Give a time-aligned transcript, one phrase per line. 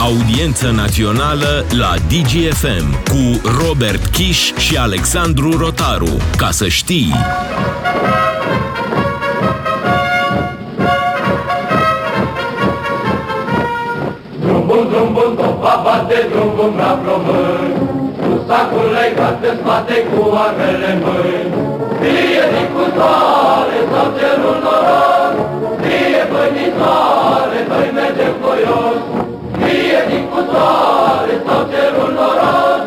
[0.00, 6.16] Audiență națională la DGFM cu Robert Kiș și Alexandru Rotaru.
[6.36, 7.14] Ca să știi...
[14.40, 17.74] Drumul, drumul, topa bate drumul la plămâni
[18.20, 21.54] Cu sacul legat în spate cu armele în mâini.
[22.00, 25.34] Fie din cu soare sau cerul noros
[25.82, 29.15] Fie bănițoare, noi mergem voios Fie
[30.56, 32.82] din cu soare sau cerul noros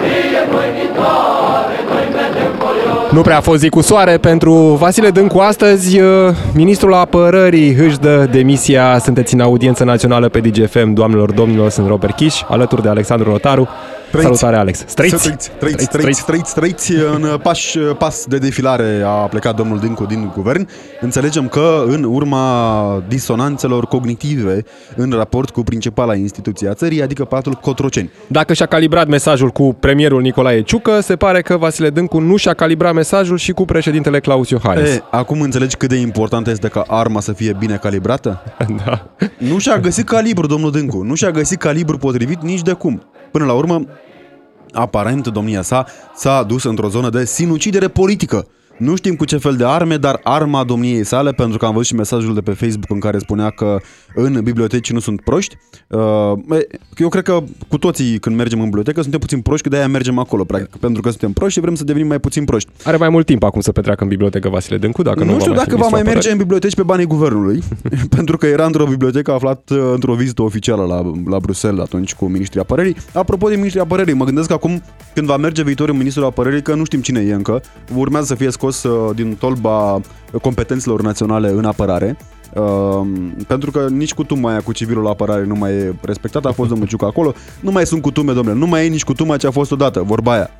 [0.00, 5.38] Fie bănițoare, noi mergem voios Nu prea a fost zi cu soare pentru Vasile Dâncu
[5.38, 6.00] astăzi.
[6.00, 6.08] uh,
[6.54, 8.98] Ministrul apărării își dă demisia.
[8.98, 10.92] Sunteți în audiență națională pe DGFM.
[10.92, 13.68] Doamnelor, domnilor, sunt Robert Kiș, alături de Alexandru Rotaru.
[14.14, 14.38] Trăiți.
[14.38, 14.84] Salutare, Alex.
[14.86, 15.22] Străiți?
[15.22, 16.92] Trăiți, trăiți, trăiți, trăiți, trăiți.
[16.92, 20.68] În pas, pas de defilare a plecat domnul Dincu din guvern.
[21.00, 24.64] Înțelegem că în urma disonanțelor cognitive
[24.96, 28.10] în raport cu principala instituție a țării, adică patul Cotroceni.
[28.26, 32.54] Dacă și-a calibrat mesajul cu premierul Nicolae Ciucă, se pare că Vasile Dâncu nu și-a
[32.54, 34.88] calibrat mesajul și cu președintele Claus Iohannis.
[34.88, 38.42] E, acum înțelegi cât de important este ca arma să fie bine calibrată?
[38.84, 39.06] Da.
[39.38, 41.02] Nu și-a găsit calibru, domnul Dâncu.
[41.02, 43.02] Nu și-a găsit calibru potrivit nici de cum.
[43.34, 43.86] Până la urmă,
[44.72, 48.46] aparent domnia sa s-a dus într-o zonă de sinucidere politică.
[48.76, 51.86] Nu știm cu ce fel de arme, dar arma domniei sale, pentru că am văzut
[51.86, 53.80] și mesajul de pe Facebook în care spunea că
[54.14, 55.56] în biblioteci nu sunt proști.
[55.88, 56.00] Uh,
[56.50, 59.88] e, Eu cred că cu toții când mergem în bibliotecă suntem puțin proști, că de-aia
[59.88, 62.70] mergem acolo, practic, pentru că suntem proști și vrem să devenim mai puțin proști.
[62.84, 65.52] Are mai mult timp acum să petreacă în bibliotecă Vasile Dâncu, dacă nu, Nu știu
[65.52, 66.42] va mai dacă fi va mai ministru merge în apărării.
[66.42, 67.62] biblioteci pe banii guvernului,
[68.16, 72.24] pentru că era într-o bibliotecă aflat uh, într-o vizită oficială la, la Bruxelles atunci cu
[72.24, 72.96] ministrii apărării.
[73.12, 74.82] Apropo de ministrii apărării, mă gândesc că acum
[75.14, 77.62] când va merge viitorul ministrul apărării, că nu știm cine e încă,
[77.94, 80.00] urmează să fie scos uh, din tolba
[80.42, 82.16] competențelor naționale în apărare.
[82.54, 83.06] Uh,
[83.46, 86.68] pentru că nici cutuma aia cu civilul la apărare nu mai e respectată, a fost
[86.68, 89.50] domnul Ciucă acolo, nu mai sunt cutume, domnule, nu mai e nici cutuma ce a
[89.50, 90.50] fost odată, vorba aia.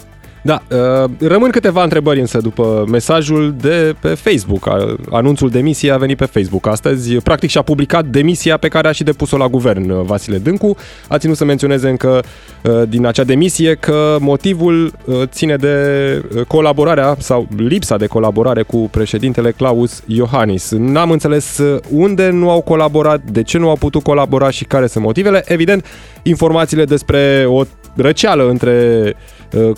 [0.46, 4.68] Da, uh, rămân câteva întrebări însă după mesajul de pe Facebook.
[4.68, 7.14] A- Anunțul demisiei a venit pe Facebook astăzi.
[7.14, 10.76] Practic și-a publicat demisia pe care a și depus-o la guvern uh, Vasile Dâncu.
[11.08, 12.22] A ținut să menționeze încă
[12.62, 15.76] uh, din acea demisie că motivul uh, ține de
[16.36, 20.70] uh, colaborarea sau lipsa de colaborare cu președintele Claus Iohannis.
[20.70, 24.86] N-am înțeles uh, unde nu au colaborat, de ce nu au putut colabora și care
[24.86, 25.42] sunt motivele.
[25.46, 25.86] Evident,
[26.22, 27.62] informațiile despre o
[27.96, 29.12] răceală între uh,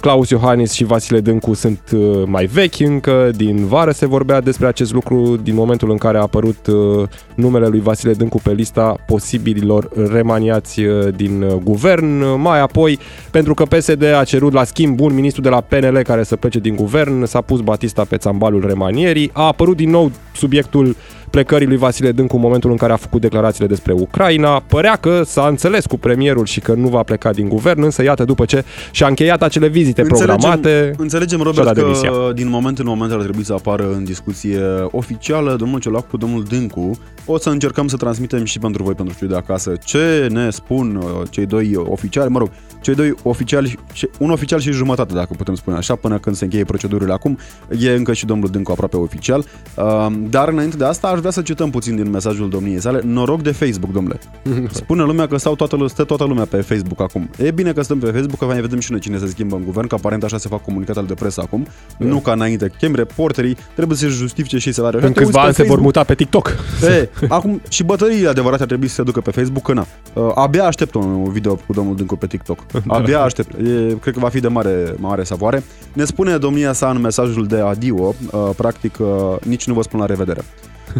[0.01, 4.67] Claus Iohannis și Vasile Dâncu sunt uh, mai vechi încă, din vară se vorbea despre
[4.67, 8.97] acest lucru, din momentul în care a apărut uh, numele lui Vasile Dâncu pe lista
[9.07, 12.41] posibililor remaniați uh, din uh, guvern.
[12.41, 12.99] Mai apoi,
[13.31, 16.59] pentru că PSD a cerut la schimb un ministru de la PNL care să plece
[16.59, 20.97] din guvern, s-a pus Batista pe țambalul remanierii, a apărut din nou subiectul
[21.37, 24.63] plecării lui Vasile Dâncu în momentul în care a făcut declarațiile despre Ucraina.
[24.67, 28.25] Părea că s-a înțeles cu premierul și că nu va pleca din guvern, însă iată
[28.25, 30.95] după ce și-a încheiat acele vizite programate.
[30.99, 32.11] Înțelegem, și-a Robert, dat că demisia.
[32.35, 34.61] din moment în moment ar trebui să apară în discuție
[34.91, 36.99] oficială domnul Ciolac cu domnul Dâncu.
[37.27, 40.97] O să încercăm să transmitem și pentru voi, pentru știu de acasă, ce ne spun
[40.97, 45.35] uh, cei doi oficiali, mă rog, cei doi oficiali, și- un oficial și jumătate, dacă
[45.37, 47.39] putem spune așa, până când se încheie procedurile acum.
[47.79, 49.45] E încă și domnul Dâncu aproape oficial.
[49.77, 53.01] Uh, Dar înainte de asta aș vrea să cităm puțin din mesajul domniei sale.
[53.05, 54.19] Noroc de Facebook, domnule.
[54.71, 57.31] Spune lumea că stau toată, stă toată lumea pe Facebook acum.
[57.39, 59.65] E bine că stăm pe Facebook, că mai vedem și noi cine se schimbă în
[59.65, 61.67] guvern, că aparent așa se fac comunicatele de presă acum.
[61.99, 62.71] Nu ca înainte.
[62.79, 65.03] Chem reporterii, trebuie să-și justifice și salariul.
[65.05, 66.57] În Te uiți câțiva pe ani se vor Facebook, muta pe TikTok.
[66.83, 69.87] E, acum și bătăriile adevărate ar trebui să se ducă pe Facebook, că na.
[70.13, 72.59] Uh, abia aștept un video cu domnul Dâncu pe TikTok.
[72.87, 73.55] Abia aștept.
[73.55, 75.63] E, cred că va fi de mare, mare savoare.
[75.93, 79.07] Ne spune domnia sa în mesajul de adio, uh, practic, uh,
[79.43, 80.45] nici nu vă spun la revedere.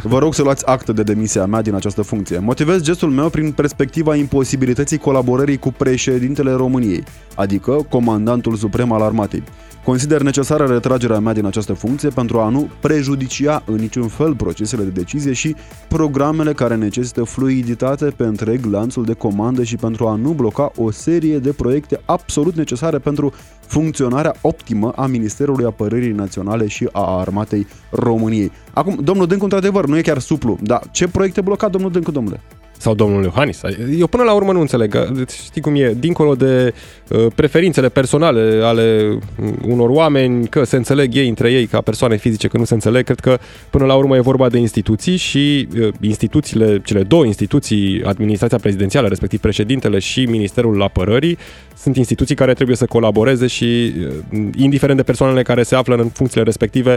[0.03, 2.39] Vă rog să luați actă de demisia mea din această funcție.
[2.39, 7.05] Motivez gestul meu prin perspectiva imposibilității colaborării cu președintele României,
[7.35, 9.43] adică comandantul suprem al armatei.
[9.87, 14.83] Consider necesară retragerea mea din această funcție pentru a nu prejudicia în niciun fel procesele
[14.83, 15.55] de decizie și
[15.89, 20.91] programele care necesită fluiditate pe întreg lanțul de comandă și pentru a nu bloca o
[20.91, 27.67] serie de proiecte absolut necesare pentru funcționarea optimă a Ministerului Apărării Naționale și a Armatei
[27.91, 28.53] României.
[28.73, 32.41] Acum, domnul Dâncu, într-adevăr, nu e chiar suplu, dar ce proiecte blocat domnul Dâncu, domnule?
[32.79, 33.61] Sau domnul Iohannis.
[33.99, 34.91] Eu până la urmă nu înțeleg.
[34.91, 35.09] că,
[35.45, 35.95] Știi cum e?
[35.99, 36.75] Dincolo de
[37.09, 39.19] uh, preferințele personale ale
[39.67, 43.05] unor oameni, că se înțeleg ei între ei ca persoane fizice, că nu se înțeleg,
[43.05, 43.39] cred că
[43.71, 49.09] până la urmă e vorba de instituții și uh, instituțiile, cele două instituții, administrația prezidențială,
[49.09, 51.39] respectiv președintele și Ministerul Apărării,
[51.77, 56.09] sunt instituții care trebuie să colaboreze și, uh, indiferent de persoanele care se află în
[56.09, 56.97] funcțiile respective,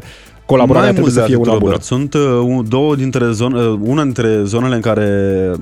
[0.54, 1.72] colaborarea Mai trebuie mult să de fie atât, una bună.
[1.72, 1.84] Robert.
[1.86, 5.10] Sunt uh, un- două dintre zone, uh, una dintre zonele în care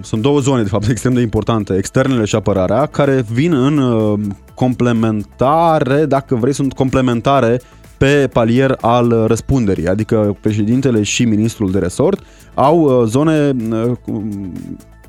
[0.02, 4.20] sunt două zone, de fapt, extrem de importante, externele și apărarea, care vin în uh,
[4.54, 7.62] complementare, dacă vrei, sunt complementare
[7.98, 12.20] pe palier al răspunderii, adică președintele și ministrul de resort
[12.54, 14.28] au uh, zone uh, cu-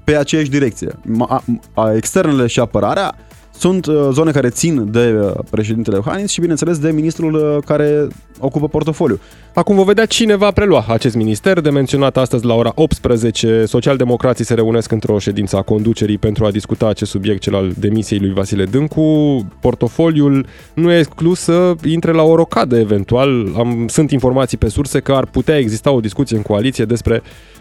[0.05, 0.89] pe aceeași direcție.
[0.89, 1.43] Ma- a-
[1.75, 3.15] a- Externele și apărarea
[3.59, 8.07] sunt uh, zone care țin de uh, președintele Iohannis și, bineînțeles, de ministrul uh, care
[8.39, 9.21] ocupă portofoliu.
[9.55, 11.61] Acum vom vedea cine va prelua acest minister.
[11.61, 16.51] De menționat astăzi la ora 18, socialdemocrații se reunesc într-o ședință a conducerii pentru a
[16.51, 19.47] discuta acest subiect, cel al demisiei lui Vasile Dâncu.
[19.61, 23.55] Portofoliul nu e exclus să intre la o rocadă eventual.
[23.57, 27.58] Am, sunt informații pe surse că ar putea exista o discuție în coaliție despre uh,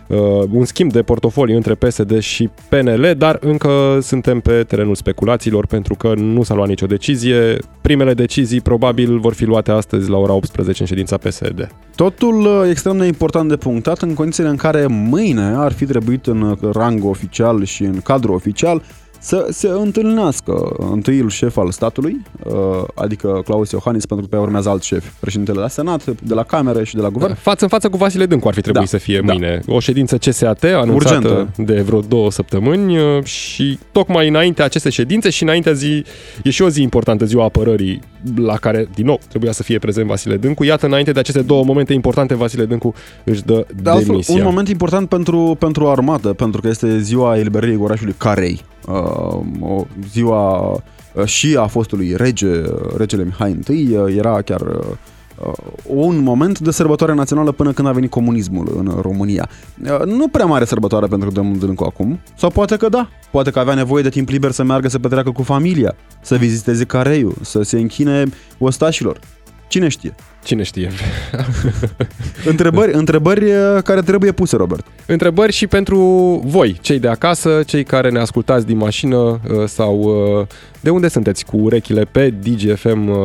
[0.51, 5.95] un schimb de portofoliu între PSD și PNL, dar încă suntem pe terenul speculațiilor pentru
[5.95, 7.57] că nu s-a luat nicio decizie.
[7.81, 11.67] Primele decizii probabil vor fi luate astăzi la ora 18 în ședința PSD.
[11.95, 16.25] Totul uh, extrem de important de punctat în condițiile în care mâine ar fi trebuit
[16.25, 18.81] în uh, rang oficial și în cadru oficial
[19.19, 22.53] să se întâlnească întâiul șef al statului, uh,
[22.95, 26.83] adică Claus Iohannis, pentru că pe urmează alt șef, președintele la Senat, de la Cameră
[26.83, 27.33] și de la Guvern.
[27.35, 29.33] Față în față cu Vasile Dâncu ar fi trebuit Da, să fie da.
[29.33, 29.61] mâine.
[29.67, 31.73] O ședință CSAT anunțată Urgentă.
[31.73, 36.03] de vreo două săptămâni uh, și tocmai înainte aceste ședințe și înaintea zi,
[36.43, 37.99] e și o zi importantă, ziua apărării,
[38.35, 40.63] la care, din nou, trebuia să fie prezent Vasile Dâncu.
[40.63, 42.93] Iată, înainte de aceste două momente importante, Vasile Dâncu
[43.23, 44.35] își dă De altfel, demisia.
[44.35, 48.61] un moment important pentru, pentru armată, pentru că este ziua eliberării orașului Carei.
[48.87, 50.71] Uh, o ziua
[51.13, 54.95] uh, și a fostului rege, uh, regele Mihai I, uh, era chiar uh, uh,
[55.83, 59.49] un moment de sărbătoare națională până când a venit comunismul în România.
[59.83, 63.59] Uh, Nu prea mare sărbătoare pentru domnul Dâncu acum, sau poate că da, poate că
[63.59, 67.61] avea nevoie de timp liber să meargă să petreacă cu familia, să viziteze Careiul, să
[67.61, 68.23] se închine
[68.57, 69.19] ostașilor.
[69.67, 70.15] Cine știe?
[70.43, 70.91] Cine știe?
[72.45, 74.85] Întrebări, întrebări uh, care trebuie puse, Robert.
[75.05, 75.99] Întrebări și pentru
[76.45, 79.99] voi, cei de acasă, cei care ne ascultați din mașină uh, sau
[80.39, 80.47] uh,
[80.79, 83.17] de unde sunteți cu urechile pe DGFM uh,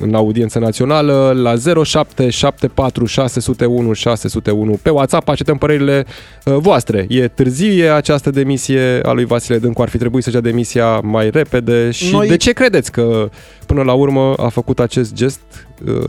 [0.00, 1.54] în audiență națională la
[1.84, 6.04] 0774 601 601 pe WhatsApp așteptăm părerile
[6.44, 7.06] uh, voastre.
[7.08, 11.30] E târzie această demisie a lui Vasile Dâncu, ar fi trebuit să-și dea demisia mai
[11.30, 13.30] repede și Noi- de ce credeți că
[13.66, 15.40] până la urmă a făcut acest gest
[15.86, 16.04] uh,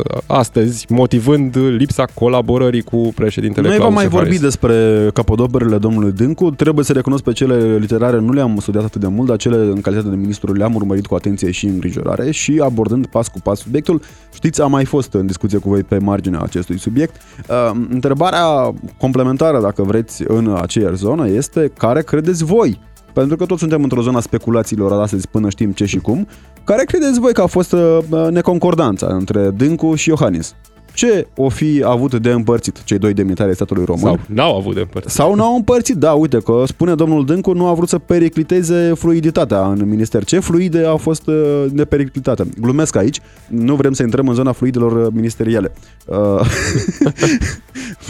[0.50, 4.30] astăzi, motivând lipsa colaborării cu președintele Noi vom Claus mai Iohannis?
[4.30, 6.52] vorbi despre capodoperele domnului Dâncu.
[6.52, 9.82] Trebuie să recunosc pe cele literare nu le-am studiat atât de mult, dar cele în
[9.82, 14.02] calitate de ministru le-am urmărit cu atenție și îngrijorare și abordând pas cu pas subiectul.
[14.34, 17.22] Știți, am mai fost în discuție cu voi pe marginea acestui subiect.
[17.50, 22.80] Uh, întrebarea complementară, dacă vreți, în aceeași zonă este care credeți voi?
[23.20, 26.28] Pentru că toți suntem într-o zonă a speculațiilor astăzi până știm ce și cum.
[26.64, 27.98] Care credeți voi că a fost uh,
[28.30, 30.56] neconcordanța între Dâncu și Iohannis?
[31.00, 34.04] Ce o fi avut de împărțit cei doi demnitari ai statului român?
[34.04, 35.12] Sau n-au avut de împărțit.
[35.12, 39.68] Sau n-au împărțit, da, uite că spune domnul Dâncu, nu a vrut să pericliteze fluiditatea
[39.68, 40.24] în minister.
[40.24, 42.44] Ce fluide a fost uh, nepericlitate?
[42.62, 45.72] Glumesc aici, nu vrem să intrăm în zona fluidelor uh, ministeriale.
[46.06, 46.18] Uh,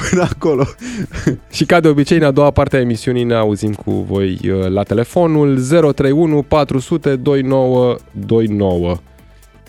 [0.09, 0.65] Până acolo.
[1.51, 4.67] Și ca de obicei, în a doua parte a emisiunii ne auzim cu voi uh,
[4.67, 8.97] la telefonul 031 400 2929.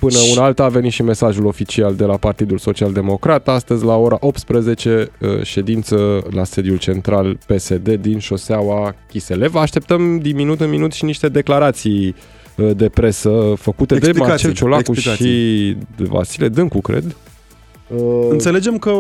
[0.00, 3.49] Până una alta a venit și mesajul oficial de la Partidul Social Democrat.
[3.49, 9.55] Astăzi, la ora 18, uh, ședință la sediul central PSD din șoseaua Chiselev.
[9.55, 12.14] Așteptăm din minut în minut și niște declarații
[12.56, 15.26] uh, de presă făcute de Explicații, Marcel Ciolacu explicații.
[15.26, 17.16] și de Vasile Dâncu, cred.
[17.88, 18.92] Uh, Înțelegem că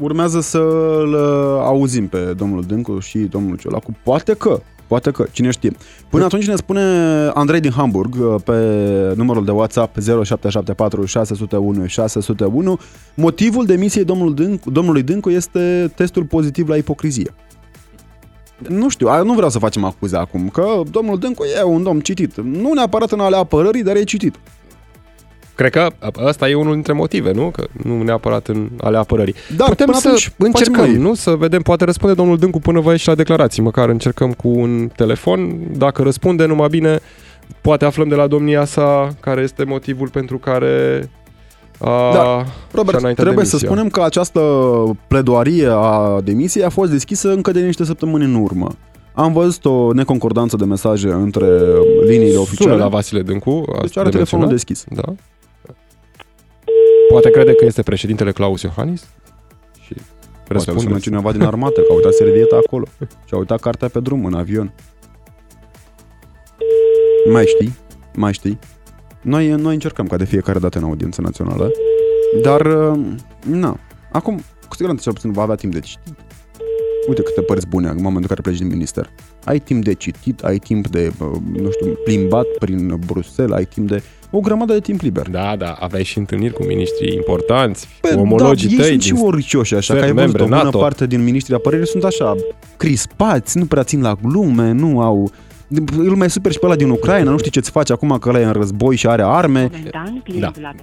[0.00, 3.96] urmează să-l uh, auzim pe domnul Dâncu și domnul Ciolacu.
[4.02, 4.60] Poate că,
[4.92, 5.72] poate că, cine știe.
[6.08, 6.80] Până atunci ne spune
[7.34, 8.52] Andrei din Hamburg uh, pe
[9.16, 12.78] numărul de WhatsApp 0774 601 601
[13.14, 17.34] motivul demisiei domnului Dâncu, domnului Dâncu este testul pozitiv la ipocrizie.
[18.68, 22.00] Nu știu, a- nu vreau să facem acuze acum, că domnul Dâncu e un domn
[22.00, 22.36] citit.
[22.36, 24.34] Nu neapărat în alea apărării, dar e citit.
[25.54, 25.88] Cred că
[26.24, 27.50] ăsta e unul dintre motive, nu?
[27.50, 29.34] Că nu neapărat în ale apărării.
[29.56, 30.96] Dar Putem până să atunci facem încercăm, noi.
[30.96, 31.14] nu?
[31.14, 33.62] Să vedem, poate răspunde domnul Dâncu până va ieși la declarații.
[33.62, 35.58] Măcar încercăm cu un telefon.
[35.76, 36.98] Dacă răspunde numai bine,
[37.60, 41.08] poate aflăm de la domnia sa care este motivul pentru care
[41.78, 42.20] a, Da.
[42.20, 43.68] și-a Robert, înaintat trebuie să demisia.
[43.68, 44.40] spunem că această
[45.08, 48.68] pledoarie a demisiei a fost deschisă încă de niște săptămâni în urmă.
[49.14, 51.46] Am văzut o neconcordanță de mesaje între
[52.06, 52.76] liniile Sună oficiale.
[52.76, 53.64] la Vasile Dâncu.
[53.66, 54.48] deci asta are de telefonul menționat.
[54.50, 54.84] deschis.
[54.90, 55.12] Da.
[57.12, 59.08] Poate crede că este președintele Claus Iohannis
[59.80, 60.98] și Poate îl sună răspunde.
[60.98, 62.84] cineva din armată, că a uitat servieta acolo
[63.26, 64.74] și a uitat cartea pe drum, în avion.
[67.30, 67.76] Mai știi?
[68.14, 68.58] Mai știi?
[69.22, 71.70] Noi, noi încercăm ca de fiecare dată în audiență națională,
[72.42, 73.00] dar, uh,
[73.46, 73.78] na,
[74.12, 76.14] acum, cu siguranță cel puțin va avea timp de citit.
[77.08, 79.10] Uite câte părți bune în momentul în care pleci din minister.
[79.44, 83.88] Ai timp de citit, ai timp de, uh, nu știu, plimbat prin Bruxelles, ai timp
[83.88, 84.02] de
[84.34, 85.28] o grămadă de timp liber.
[85.30, 88.88] Da, da, aveai și întâlniri cu miniștri importanți, Păi, cu omologii da, ei tăi.
[88.90, 90.78] sunt și din- oricioși, așa, țări că ai văzut membre o bună NATO.
[90.78, 92.36] parte din ministrii apărării sunt așa,
[92.76, 95.30] crispați, nu prea țin la glume, nu au...
[95.98, 98.40] Îl mai super și pe ăla din Ucraina, nu știi ce-ți face acum că ăla
[98.40, 99.68] e în război și are arme.
[99.70, 100.68] Momentan, clientul Da.
[100.68, 100.74] la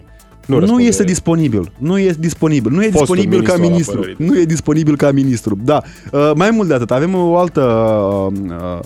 [0.46, 0.84] Nu, răspunde.
[0.84, 1.72] este disponibil.
[1.77, 2.72] Nu e disponibil.
[2.72, 3.98] Nu e Fostul disponibil ca ministru al ministru.
[3.98, 4.25] apărării.
[4.25, 5.58] Nu e disponibil ca ministru.
[5.63, 5.82] Da.
[6.12, 8.79] Uh, mai mult de atât, avem o altă uh, uh,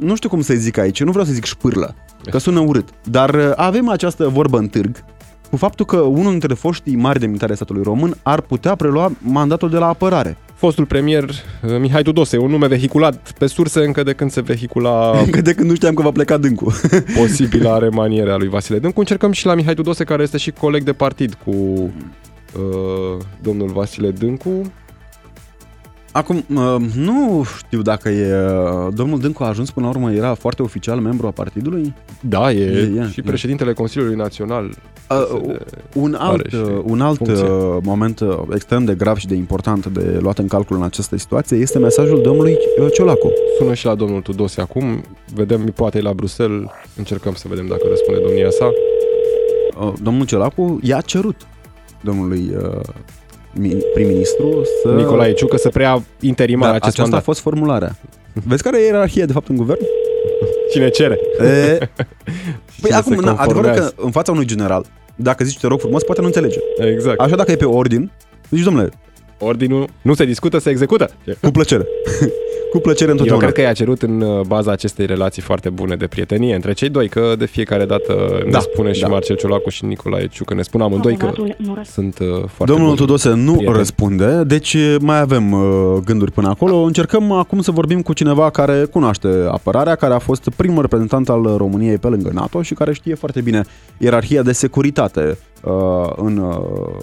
[0.00, 1.94] nu știu cum să zic aici, nu vreau să zic șpârlă,
[2.30, 5.04] că sună urât, dar uh, avem această vorbă în târg
[5.50, 9.70] cu faptul că unul dintre foștii mari demnitari ai statului român ar putea prelua mandatul
[9.70, 10.36] de la apărare.
[10.54, 15.10] Fostul premier uh, Mihai Tudose, un nume vehiculat pe surse încă de când se vehicula
[15.24, 16.72] Încă de când nu știam că va pleca dâncu.
[17.20, 18.98] posibilă remaniere a lui Vasile Dâncu.
[18.98, 24.10] Încercăm și la Mihai Tudose, care este și coleg de partid cu uh, domnul Vasile
[24.10, 24.72] Dâncu.
[26.16, 28.34] Acum, uh, nu știu dacă e...
[28.34, 31.94] uh, Domnul Dâncu a ajuns până la urmă, era foarte oficial membru a partidului?
[32.20, 33.22] Da, e, E, e, și e.
[33.22, 34.64] președintele Consiliului Național.
[35.10, 35.62] Uh, PSD.
[35.94, 37.48] un alt, și uh, un alt funcție.
[37.48, 41.16] uh, moment uh, extrem de grav și de important de luat în calcul în această
[41.18, 43.32] situație este mesajul domnului uh, Ciolacu.
[43.58, 45.02] Sună și la domnul Tudose acum.
[45.34, 46.68] Vedem, poate e la Bruxelles.
[46.96, 48.70] Încercăm să vedem dacă răspunde domnia sa.
[49.80, 51.36] Uh, Domnul Ciolacu i-a cerut
[52.00, 53.25] domnului uh, mi-
[53.94, 54.88] prim-ministru să...
[54.90, 57.20] Nicolae Ciucă să preia interimar da, acest aceasta mandat.
[57.20, 57.96] a fost formularea.
[58.32, 59.80] Vezi care e ierarhia de fapt în guvern?
[60.70, 61.20] Cine cere?
[61.40, 61.44] E,
[62.80, 63.94] păi Cine acum, se na, adevărul conformează.
[63.96, 66.58] că în fața unui general, dacă zici te rog frumos, poate nu înțelege.
[66.78, 67.20] Exact.
[67.20, 68.10] Așa dacă e pe ordin,
[68.50, 68.90] zici domnule,
[69.38, 71.10] Ordinul nu se discută, se execută.
[71.42, 71.86] cu plăcere.
[72.76, 73.44] cu plăcere Eu întotdeauna.
[73.44, 76.88] cred că i-a cerut în uh, baza acestei relații foarte bune de prietenie între cei
[76.88, 79.08] doi, că de fiecare dată ne Da, spune și da.
[79.08, 82.16] Marcel Ciolacu și Nicolae Ciucă, ne spun amândoi că Abonatul nu răspunde.
[82.18, 82.96] sunt uh, foarte Domnul buni.
[82.96, 83.76] Tudose nu prieteni.
[83.76, 86.76] răspunde, deci mai avem uh, gânduri până acolo.
[86.76, 91.54] Încercăm acum să vorbim cu cineva care cunoaște apărarea, care a fost primul reprezentant al
[91.56, 93.62] României pe lângă NATO și care știe foarte bine
[93.98, 95.36] ierarhia de securitate uh,
[96.16, 96.56] în uh,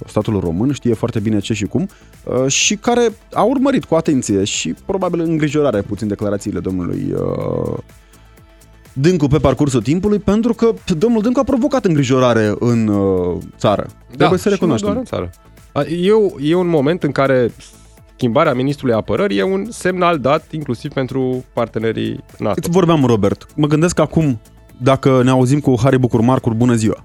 [0.06, 1.88] statul român, știe foarte bine ce și cum
[2.24, 7.78] uh, și care a urmărit cu atenție și probabil îngrijorare puțin declarațiile domnului uh,
[8.94, 13.86] Dâncu pe parcursul timpului, pentru că domnul Dâncu a provocat îngrijorare în uh, țară.
[14.18, 14.88] Trebuie să Da, și nu recunoaștem.
[14.90, 15.30] doar în țară.
[15.72, 17.52] A, E, o- e un moment în care
[18.16, 22.54] schimbarea ministrului apărării e un semnal dat inclusiv pentru partenerii NATO.
[22.58, 23.48] Îți vorbeam, Robert.
[23.56, 24.40] Mă gândesc acum,
[24.78, 27.04] dacă ne auzim cu Harry Bucur Marcur, bună ziua!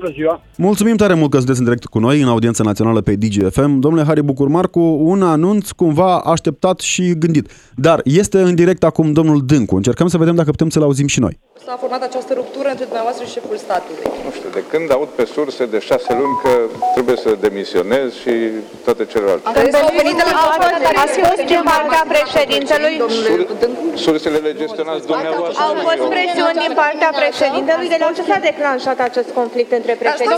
[0.00, 0.42] Bună ziua!
[0.56, 3.78] Mulțumim tare mult că sunteți în direct cu noi în audiența națională pe DGFM.
[3.78, 7.50] Domnule Harry Bucur Marcu, un anunț cumva așteptat și gândit.
[7.74, 9.76] Dar este în direct acum domnul Dâncu.
[9.76, 11.38] Încercăm să vedem dacă putem să-l auzim și noi.
[11.66, 14.06] S-a format această ruptură între dumneavoastră și șeful statului.
[14.26, 16.52] Nu știu, de când aud pe surse de șase luni că
[16.96, 18.34] trebuie să demisionez și
[18.86, 19.44] toate celelalte.
[19.52, 20.34] Credeți că au venit de la
[21.04, 22.94] Ați fost din partea președintelui?
[23.02, 23.82] domnule Dâncu?
[24.06, 25.62] Sursele le gestionați dumneavoastră.
[25.66, 27.88] Au fost presiuni din partea președintelui?
[27.94, 30.34] De la ce s-a declanșat acest conflict între președinte?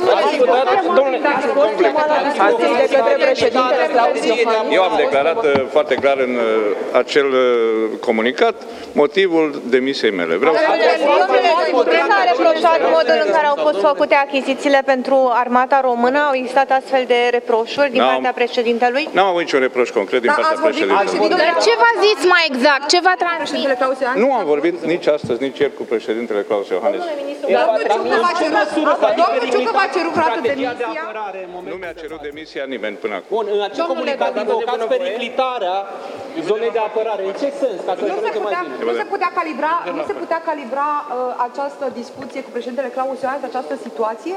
[2.49, 4.75] Astăzi de către președintele Claus Iohannis.
[4.77, 6.43] Eu am declarat uh, foarte clar în uh,
[7.03, 7.45] acel uh,
[8.07, 8.57] comunicat
[9.03, 10.35] motivul demisiei mele.
[10.43, 10.61] Vreau să...
[11.21, 11.51] Domnule,
[12.11, 16.19] s-a reproșat modul în care au fost făcute achizițiile pentru armata română?
[16.29, 18.11] Au existat astfel de reproșuri din N-am.
[18.13, 19.05] partea președintelui?
[19.17, 21.29] N-am avut niciun reproș concret din Da, partea ați vorbit cu președintelui.
[21.29, 22.85] președintele Ce v-a zis mai exact?
[22.93, 23.41] Ce v-a transmis?
[23.43, 24.23] președintele Claus Iohannis?
[24.25, 27.03] Nu am vorbit nici astăzi, nici ieri cu președintele Claus Iohannis.
[27.43, 28.73] Domnul Ciucă v-a cerut-
[29.21, 31.03] Domnul Ciucă v-a cerut vreodată demisia?
[31.73, 33.31] Nu mi-a cerut demisia nimeni până acum.
[33.39, 35.77] Bun, în acel comunicat invocați periclitarea
[36.49, 37.23] zonei de apărare.
[37.31, 37.79] În ce sens?
[37.87, 38.91] Ca să Nu se înțelegem mai putea, bine.
[38.91, 41.02] nu se putea calibra, nu se putea calibra uh,
[41.37, 44.35] această discuție cu președintele Claus Iohannis, această situație?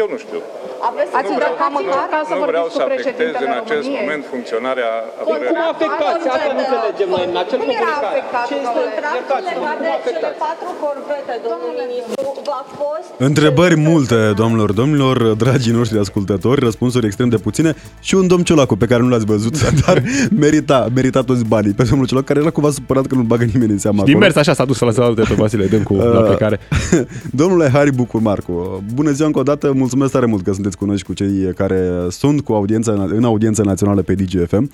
[0.00, 0.40] Eu nu știu.
[0.88, 4.00] Aveți ați încercat măcar să Nu vreau vorbiți să cu afectez președintele în acest României?
[4.02, 5.70] moment funcționarea Cum apărării.
[5.74, 6.24] afectați?
[6.34, 8.10] Asta nu înțelegem noi în acel Cum era comunicat.
[8.12, 9.08] afectat, Ce este domnule?
[9.16, 10.36] iertați cum Legat de cele afectați?
[10.46, 13.08] patru corvete, domnul ministru, v-a fost...
[13.28, 17.70] Întrebări multe, domnilor, domnilor, dragii noștri ascultători, răspunsuri extrem de puține
[18.08, 19.96] și un domn Ciolacu pe care nu l-ați văzut, dar
[20.44, 23.72] merita, merita toți banii pe domnul Ciolacu, care era cumva supărat că nu-l bagă nimeni
[23.76, 24.24] în seama Din acolo.
[24.24, 26.56] mers așa s-a dus să-l salute pe Vasile Dâncu la Uh, plecare.
[27.40, 30.84] Domnule Harry Bucur Marcu, bună ziua încă o dată, mulțumesc tare mult că sunteți cu
[30.84, 34.70] noi și cu cei care sunt cu audiența, în audiența națională pe DGFM.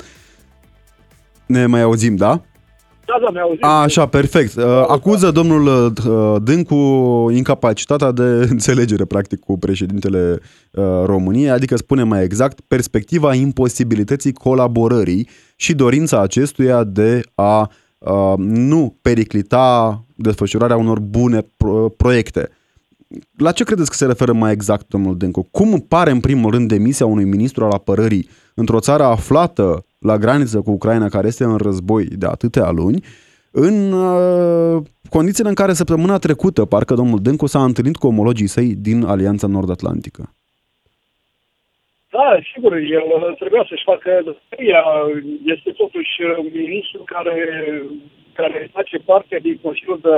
[1.47, 2.41] Ne mai auzim, da?
[3.07, 4.57] Da, da, mi-au A, așa, perfect.
[4.57, 6.77] Uh, Acuză domnul uh, Dâncu
[7.35, 8.23] incapacitatea de
[8.55, 10.39] înțelegere, practic, cu președintele
[10.73, 18.35] uh, României, adică spune mai exact perspectiva imposibilității colaborării și dorința acestuia de a uh,
[18.37, 22.51] nu periclita desfășurarea unor bune pro- proiecte.
[23.39, 25.49] La ce credeți că se referă mai exact domnul Dâncu?
[25.51, 30.61] Cum pare în primul rând demisia unui ministru al apărării într-o țară aflată la graniță
[30.61, 33.05] cu Ucraina, care este în război de atâtea luni,
[33.51, 38.75] în uh, condițiile în care săptămâna trecută, parcă domnul Dâncu s-a întâlnit cu omologii săi
[38.75, 40.23] din Alianța Nord-Atlantică?
[42.11, 44.83] Da, sigur, el trebuia să-și facă datoria.
[45.45, 47.35] Este totuși un ministru care,
[48.33, 50.17] care face parte din Consiliul, de,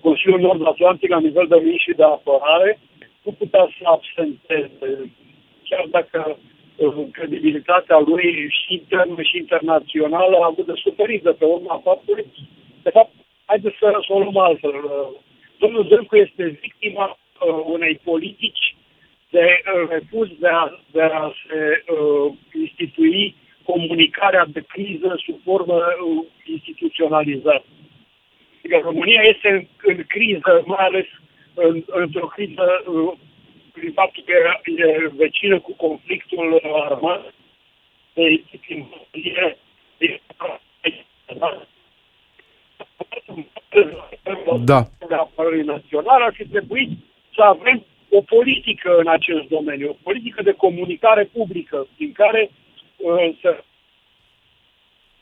[0.00, 2.78] Consiliul Nord-Atlantic la nivel de miniștri de apărare.
[3.22, 5.12] Nu putea să absenteze,
[5.68, 6.38] chiar dacă
[6.76, 12.26] uh, credibilitatea lui și internă și internațională a avut de suferit de pe urma faptului.
[12.82, 13.10] De fapt,
[13.44, 14.74] haideți să, să o luăm altfel.
[15.58, 18.76] Domnul Zâncu este victima uh, unei politici
[19.30, 25.74] de uh, refuz de a, de a se uh, institui comunicarea de criză sub formă
[25.74, 27.64] uh, instituționalizată.
[28.68, 31.06] Adică România este în, în criză, mai ales
[31.54, 33.12] în, într-o criză uh,
[33.72, 34.32] prin faptul că
[34.64, 36.60] e vecină cu conflictul
[36.90, 37.34] armat,
[38.12, 38.42] de
[44.64, 44.82] da.
[45.08, 46.90] de apărării naționale ar fi trebuit
[47.34, 52.50] să avem o politică în acest domeniu, o politică de comunicare publică, din care
[52.96, 53.62] uh, să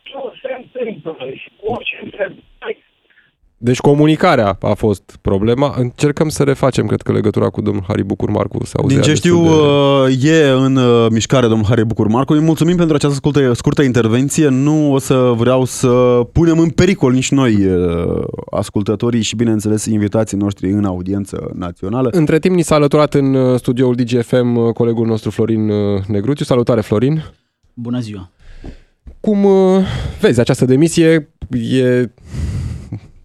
[0.02, 0.16] ce
[0.72, 2.45] se întâmplă și orice întrebare
[3.58, 5.74] Deci comunicarea a fost problema.
[5.78, 8.64] Încercăm să refacem, cred că, legătura cu domnul Harry Bucur Marcu.
[8.64, 9.42] Se Din ce știu,
[10.06, 10.28] de...
[10.28, 12.32] e în uh, mișcare domnul Harry Bucur Marcu.
[12.32, 14.48] Îi mulțumim pentru această scurtă, scurtă intervenție.
[14.48, 15.88] Nu o să vreau să
[16.32, 22.08] punem în pericol nici noi uh, ascultătorii și, bineînțeles, invitații noștri în audiență națională.
[22.12, 25.70] Între timp, ni s-a alăturat în uh, studioul DGFM colegul nostru Florin
[26.06, 26.44] Negruțiu.
[26.44, 27.24] Salutare, Florin!
[27.74, 28.30] Bună ziua!
[29.20, 29.46] Cum
[30.20, 31.28] vezi această demisie?
[31.50, 32.10] E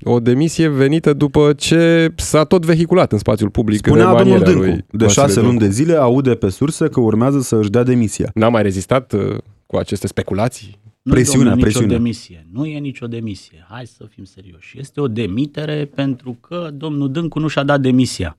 [0.03, 3.77] o demisie venită după ce s-a tot vehiculat în spațiul public.
[3.77, 7.55] Spunea domnul Dâncu, lui de șase luni de zile aude pe surse că urmează să
[7.55, 8.31] își dea demisia.
[8.33, 10.79] N-a mai rezistat uh, cu aceste speculații?
[11.01, 11.97] Nu, presiunea, domnule, presiunea.
[11.97, 12.47] nicio demisie.
[12.51, 13.65] Nu e nicio demisie.
[13.69, 14.79] Hai să fim serioși.
[14.79, 18.37] Este o demitere pentru că domnul Dâncu nu și-a dat demisia.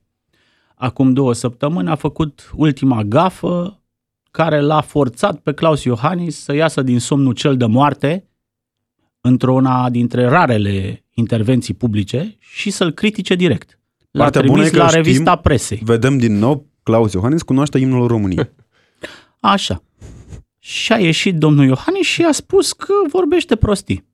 [0.75, 3.81] Acum două săptămâni a făcut ultima gafă
[4.31, 8.27] care l-a forțat pe Claus Iohannis să iasă din somnul cel de moarte
[9.25, 13.79] într-una dintre rarele intervenții publice și să-l critique direct.
[14.11, 15.81] L-a Partea trimis bună la știm, revista presei.
[15.83, 18.49] Vedem din nou, Claus Iohannis cunoaște imnul României.
[19.39, 19.83] Așa.
[20.59, 24.05] Și a ieșit domnul Iohannis și a spus că vorbește prostii.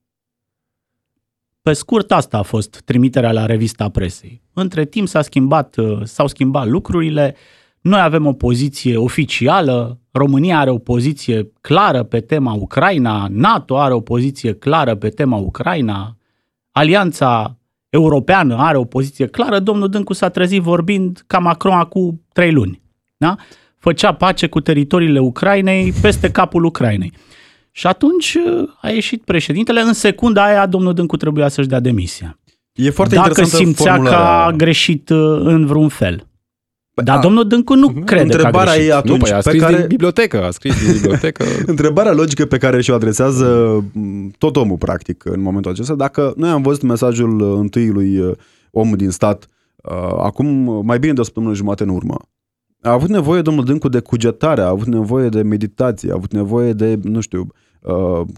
[1.61, 4.41] Pe scurt, asta a fost trimiterea la revista presei.
[4.53, 7.35] Între timp s-a schimbat, s-au schimbat lucrurile,
[7.81, 13.93] noi avem o poziție oficială, România are o poziție clară pe tema Ucraina, NATO are
[13.93, 16.17] o poziție clară pe tema Ucraina,
[16.71, 17.57] Alianța
[17.89, 22.81] Europeană are o poziție clară, domnul Dâncu s-a trezit vorbind ca Macron acum trei luni.
[23.17, 23.35] Da?
[23.77, 27.13] Făcea pace cu teritoriile Ucrainei peste capul Ucrainei.
[27.71, 32.39] Și atunci uh, a ieșit președintele, în secunda aia domnul Dâncu trebuia să-și dea demisia.
[32.73, 34.19] E foarte Dacă simțea formularea.
[34.19, 36.28] că a greșit uh, în vreun fel.
[37.03, 39.61] Dar a, domnul Dâncu nu crede întrebarea că a e atunci nu, păi a scris
[39.61, 39.77] pe care...
[39.77, 41.45] din bibliotecă, a scris din bibliotecă.
[41.65, 43.83] întrebarea logică pe care și-o adresează
[44.37, 48.31] tot omul, practic, în momentul acesta, dacă noi am văzut mesajul uh, întâiului uh,
[48.71, 52.17] om din stat uh, acum mai bine de o săptămână jumate în urmă,
[52.81, 56.73] a avut nevoie domnul Dâncu de cugetare, a avut nevoie de meditație, a avut nevoie
[56.73, 57.47] de, nu știu,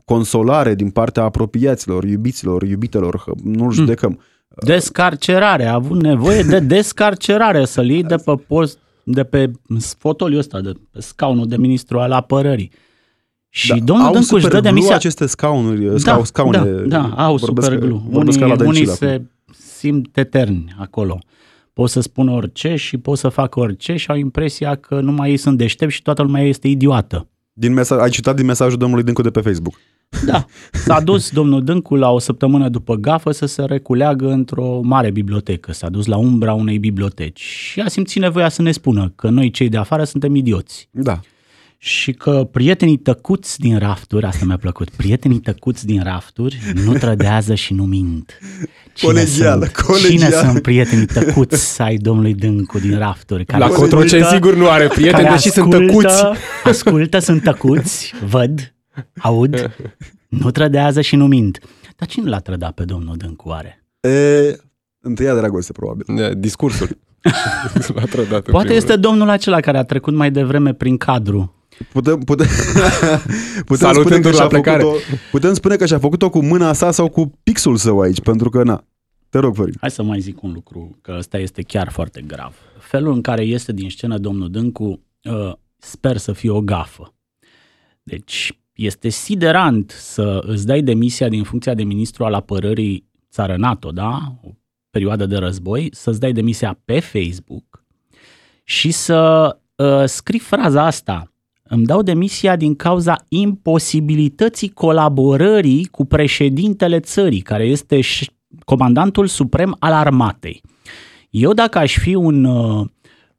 [0.05, 3.71] consolare din partea apropiaților, iubiților, iubitelor, nu-l hmm.
[3.71, 4.09] judecăm.
[4.09, 4.19] Mm
[4.55, 9.51] Descarcerare, a avut nevoie de descarcerare, să-l iei de pe post, de pe
[9.97, 12.71] fotoliul ăsta, de pe scaunul de ministru al apărării.
[13.49, 14.95] Și da, domnul Dâncuș își dă demisia...
[14.95, 16.57] aceste scaunuri, scau, da, scaune.
[16.57, 18.03] Da, da au superglu.
[18.09, 19.21] Unii, unii se
[19.77, 21.19] simt eterni acolo.
[21.73, 25.37] Pot să spună orice și pot să facă orice și au impresia că numai ei
[25.37, 27.27] sunt deștepți și toată lumea este idiotă.
[27.53, 29.79] Din mesaj, ai citat din mesajul domnului Dâncu de pe Facebook.
[30.25, 35.11] Da, s-a dus domnul Dâncu la o săptămână după gafă să se reculeagă într-o mare
[35.11, 35.71] bibliotecă.
[35.71, 39.51] S-a dus la umbra unei biblioteci și a simțit nevoia să ne spună că noi
[39.51, 40.89] cei de afară suntem idioți.
[40.91, 41.19] Da.
[41.77, 47.55] Și că prietenii tăcuți din rafturi, asta mi-a plăcut, prietenii tăcuți din rafturi nu trădează
[47.55, 48.39] și nu mint.
[48.93, 50.13] Cine colegială, sunt, colegială.
[50.13, 53.45] Cine sunt prietenii tăcuți ai domnului Dâncu din rafturi?
[53.45, 56.23] Care la Cotroceni sigur nu are prieteni, deși sunt tăcuți.
[56.63, 58.73] Ascultă, sunt tăcuți, văd,
[59.19, 59.75] aud,
[60.41, 61.59] nu trădează și nu mint.
[61.95, 63.83] Dar cine l-a trădat pe domnul Dâncu oare?
[63.99, 64.55] E,
[64.99, 66.05] întâia dragoste, probabil.
[66.15, 66.97] De, discursul.
[67.95, 71.55] l-a trădat Poate este domnul acela care a trecut mai devreme prin cadru.
[71.91, 72.47] Putem, putem,
[73.65, 74.83] putem spune că la plecare.
[75.31, 78.63] Putem spune că și-a făcut-o cu mâna sa sau cu pixul său aici, pentru că
[78.63, 78.83] na.
[79.29, 79.75] Te rog, Florin.
[79.79, 82.55] Hai să mai zic un lucru, că ăsta este chiar foarte grav.
[82.79, 87.13] Felul în care este din scenă domnul Dâncu, uh, sper să fie o gafă.
[88.03, 93.91] Deci este siderant să îți dai demisia din funcția de ministru al apărării țară NATO,
[93.91, 94.19] da?
[94.43, 94.49] O
[94.89, 97.83] perioadă de război, să-ți dai demisia pe Facebook
[98.63, 101.31] și să uh, scrii fraza asta.
[101.63, 107.99] Îmi dau demisia din cauza imposibilității colaborării cu președintele țării, care este
[108.65, 110.61] comandantul suprem al armatei.
[111.29, 112.85] Eu dacă aș fi un uh,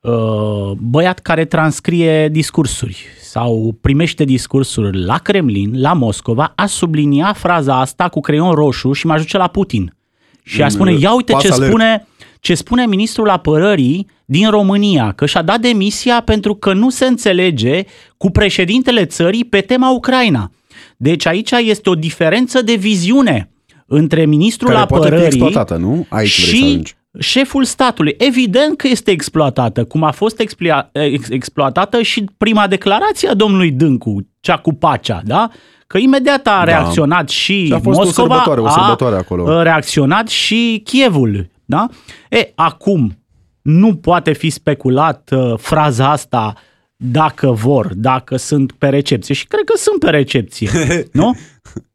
[0.01, 7.81] uh, băiat care transcrie discursuri sau primește discursuri la Kremlin, la Moscova, a sublinia fraza
[7.81, 9.95] asta cu creion roșu și mă ajunge la Putin.
[10.43, 12.07] Și a spune, ia uite ce spune,
[12.41, 17.85] ce spune ministrul apărării din România, că și-a dat demisia pentru că nu se înțelege
[18.17, 20.51] cu președintele țării pe tema Ucraina.
[20.97, 23.51] Deci aici este o diferență de viziune
[23.87, 26.07] între ministrul Care apărării poate fi exploatată, nu?
[26.09, 26.97] Aici vrei să și ajungi.
[27.19, 28.15] Șeful statului.
[28.19, 33.71] Evident că este exploatată, cum a fost explia, ex, exploatată și prima declarație a domnului
[33.71, 35.51] Dâncu, cea cu pacea, da?
[35.87, 36.65] Că imediat a Da.
[36.65, 39.49] reacționat și, Și a fost o Moscova, sărbătoare, o sărbătoare acolo.
[39.59, 41.87] a reacționat și Chievul, da?
[42.31, 43.17] E, acum
[43.63, 46.55] nu poate fi speculat uh, fraza asta
[46.97, 50.71] dacă vor, dacă sunt pe recepție și cred că sunt pe recepție,
[51.13, 51.37] nu?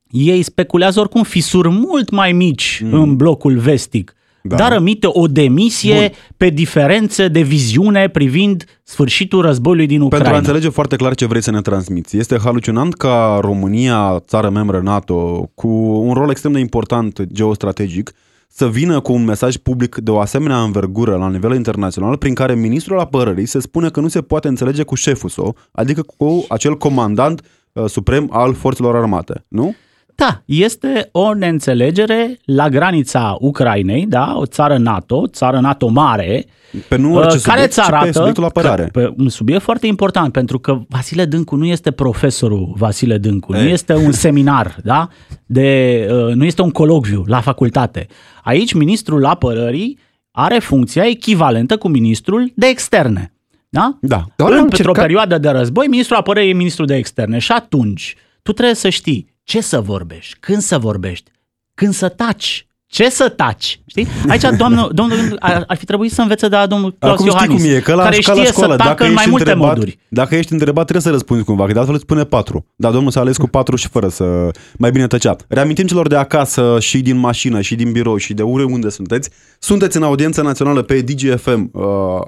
[0.10, 2.94] Ei speculează oricum fisuri mult mai mici mm.
[2.94, 4.14] în blocul vestic,
[4.48, 4.56] da.
[4.56, 6.12] dar rămite o demisie Bun.
[6.38, 10.26] pe diferențe de viziune privind sfârșitul războiului din Ucraina.
[10.26, 14.50] Pentru a înțelege foarte clar ce vrei să ne transmiți, este halucinant ca România, țară
[14.50, 15.68] membră NATO, cu
[16.08, 18.12] un rol extrem de important geostrategic,
[18.48, 22.56] să vină cu un mesaj public de o asemenea învergură la nivel internațional, prin care
[22.56, 26.78] ministrul apărării se spune că nu se poate înțelege cu șeful său, adică cu acel
[26.78, 27.42] comandant
[27.74, 29.76] uh, suprem al forțelor armate, nu?
[30.20, 36.46] Da, este o neînțelegere la granița Ucrainei, da, o țară NATO, o țară NATO mare,
[36.88, 38.84] Pe nu orice uh, care subiect, îți ci pe arată subiectul apărare.
[38.84, 43.52] Că, pe un subiect foarte important, pentru că Vasile Dâncu nu este profesorul Vasile Dâncu,
[43.52, 43.72] nu Ei.
[43.72, 45.08] este un seminar, da?
[45.46, 48.08] De, uh, nu este un colocviu la facultate.
[48.44, 50.00] Aici ministrul apărării
[50.32, 53.34] are funcția echivalentă cu ministrul de externe.
[53.70, 53.98] Da?
[54.02, 54.24] Da.
[54.36, 57.52] Doar În, am Într-o încercat- perioadă de război, ministrul apărării e ministrul de externe și
[57.52, 61.32] atunci tu trebuie să știi ce să vorbești, când să vorbești,
[61.74, 64.08] când să taci, ce să taci, știi?
[64.30, 67.38] Aici domnul, domnul ar, ar fi trebuit să învețe de la domnul Claus Acum știi
[67.40, 69.18] Iohannis, cum e, că la, care ca știe la școală, să tacă dacă în mai
[69.18, 70.00] ești multe întrebat, moduri.
[70.10, 72.66] Dacă ești întrebat, trebuie să răspunzi cumva, că de altfel îți spune patru.
[72.76, 75.36] Dar domnul s-a ales cu patru și fără să mai bine tăcea.
[75.48, 79.30] Reamintim celor de acasă și din mașină și din birou și de oriunde sunteți.
[79.60, 81.84] Sunteți în audiența națională pe DGFM uh,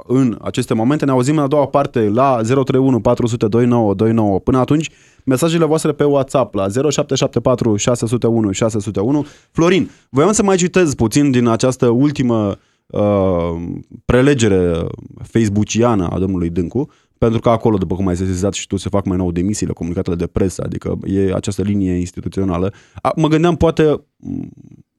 [0.08, 1.06] în aceste momente.
[1.06, 4.40] Ne auzim în a doua parte la 031 400 2929.
[4.40, 4.90] Până atunci,
[5.30, 9.26] mesajele voastre pe WhatsApp la 0774 601 601.
[9.52, 13.02] Florin, voiam să mai citez puțin din această ultimă uh,
[14.06, 14.88] prelegere
[15.24, 19.06] facebookiană a domnului Dâncu, pentru că acolo, după cum ai sesizat și tu, se fac
[19.06, 22.74] mai nou demisiile, comunicatele de presă, adică e această linie instituțională.
[23.02, 24.50] A, mă gândeam, poate, m,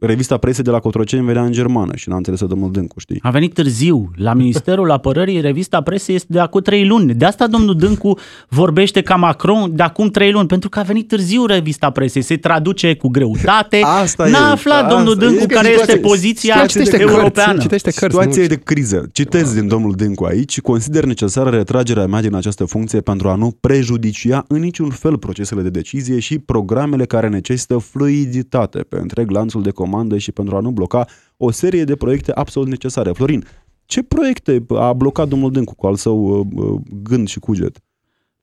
[0.01, 3.19] revista presei de la Cotroceni venea în germană și n-a înțeles domnul Dâncu, știi?
[3.23, 4.11] A venit târziu.
[4.17, 7.15] La Ministerul Apărării, revista presei este de acum trei luni.
[7.15, 11.09] De asta domnul Dâncu vorbește ca Macron de acum trei luni, pentru că a venit
[11.09, 12.23] târziu revista presei.
[12.23, 13.81] Se traduce cu greutate.
[14.03, 15.25] Asta N-a e, aflat asta domnul e.
[15.27, 17.49] Dâncu E că care situația- este poziția situația de europeană.
[17.51, 18.17] cărți, citește cărți.
[18.17, 19.09] Situație nu- de criză.
[19.13, 23.35] Citez din domnul Dâncu aici și consider necesară retragerea mea din această funcție pentru a
[23.35, 29.31] nu prejudicia în niciun fel procesele de decizie și programele care necesită fluiditate pe întreg
[29.31, 33.13] lanțul de comandă și pentru a nu bloca o serie de proiecte absolut necesare.
[33.13, 33.45] Florin,
[33.85, 37.79] ce proiecte a blocat domnul Dâncu cu al său uh, uh, gând și cuget?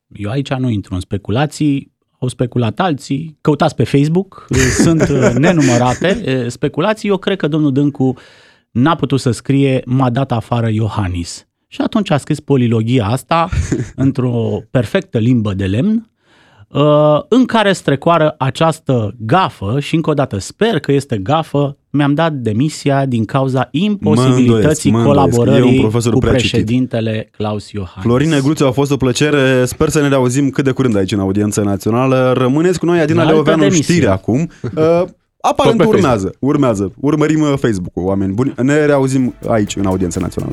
[0.08, 4.46] Eu aici nu intru în speculații, au speculat alții, căutați pe Facebook,
[4.84, 7.08] sunt uh, nenumărate uh, speculații.
[7.08, 8.14] Eu cred că domnul Dâncu
[8.70, 11.46] n-a putut să scrie m-a dat afară Iohannis.
[11.66, 13.48] Și atunci a scris polilogia asta
[13.94, 16.17] într-o perfectă limbă de lemn, uh,
[17.28, 22.32] în care strecoară această gafă și încă o dată sper că este gafă, mi-am dat
[22.32, 25.38] demisia din cauza imposibilității Mă îndoiesc, mă îndoiesc.
[25.38, 26.50] E un colaborării profesor cu prea citit.
[26.50, 28.02] președintele Claus Iohannis.
[28.02, 29.64] Florin Negruțiu, a fost o plăcere.
[29.64, 32.32] Sper să ne reauzim cât de curând aici în audiența națională.
[32.36, 33.82] Rămâneți cu noi, Adina La altă Leoveanu, demisie.
[33.94, 34.48] știri acum.
[34.76, 35.02] Uh,
[35.40, 36.92] aparent Tot pe urmează, urmează.
[37.00, 38.54] Urmărim uh, Facebook-ul, oameni buni.
[38.62, 40.52] Ne reauzim aici, în audiența națională.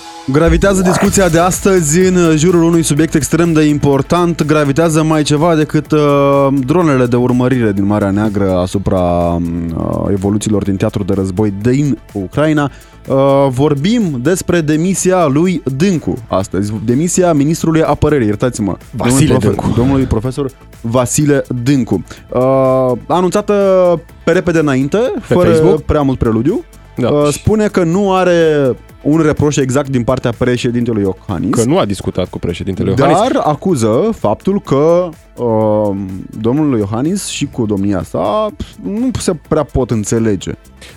[0.27, 4.43] Gravitează discuția de astăzi în jurul unui subiect extrem de important.
[4.43, 5.99] Gravitează mai ceva decât uh,
[6.65, 9.41] dronele de urmărire din Marea Neagră asupra uh,
[10.09, 12.71] evoluțiilor din teatru de război din Ucraina.
[13.07, 18.77] Uh, vorbim despre demisia lui Dâncu astăzi, demisia ministrului apărării, iertați-mă.
[18.91, 19.73] Vasile domnului Dâncu.
[19.77, 22.03] Domnului profesor Vasile Dâncu.
[22.29, 23.53] Uh, anunțată
[24.23, 25.81] pe repede înainte, Pe fără Facebook?
[25.81, 26.63] prea mult preludiu.
[26.97, 27.09] Da.
[27.09, 31.53] Uh, spune că nu are un reproș exact din partea președintelui Iohannis.
[31.53, 33.41] Că nu a discutat cu președintele Dar Iohannis.
[33.43, 35.95] acuză faptul că uh,
[36.39, 38.49] domnul Iohannis și cu domnia sa
[38.83, 40.51] nu se prea pot înțelege.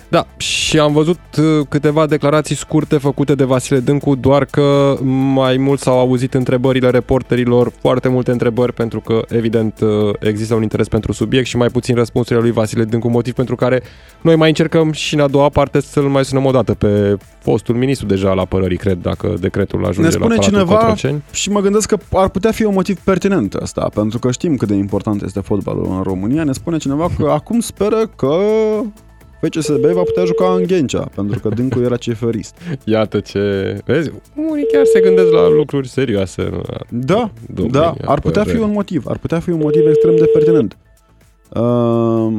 [0.07, 4.97] Da, și am văzut uh, câteva declarații scurte făcute de Vasile Dâncu, doar că
[5.33, 10.61] mai mult s-au auzit întrebările reporterilor, foarte multe întrebări, pentru că, evident, uh, există un
[10.61, 13.81] interes pentru subiect și mai puțin răspunsurile lui Vasile Dâncu, motiv pentru care
[14.21, 17.75] noi mai încercăm și în a doua parte să-l mai sunăm o dată pe fostul
[17.75, 21.23] ministru deja al apărării, cred, dacă decretul ajunge Ne spune la Palatul cineva Cotroceni.
[21.31, 24.67] și mă gândesc că ar putea fi un motiv pertinent asta, pentru că știm cât
[24.67, 26.43] de important este fotbalul în România.
[26.43, 28.35] Ne spune cineva că acum speră că
[29.41, 32.55] FCSB va putea juca în Ghencea, pentru că Dâncu era ceferist.
[32.83, 33.39] Iată ce...
[33.85, 36.41] Vezi, unii chiar se gândesc la lucruri serioase.
[36.41, 38.61] în Da, domeniul da, ar putea fi apărării.
[38.67, 40.77] un motiv, ar putea fi un motiv extrem de pertinent.
[41.49, 42.33] Uh,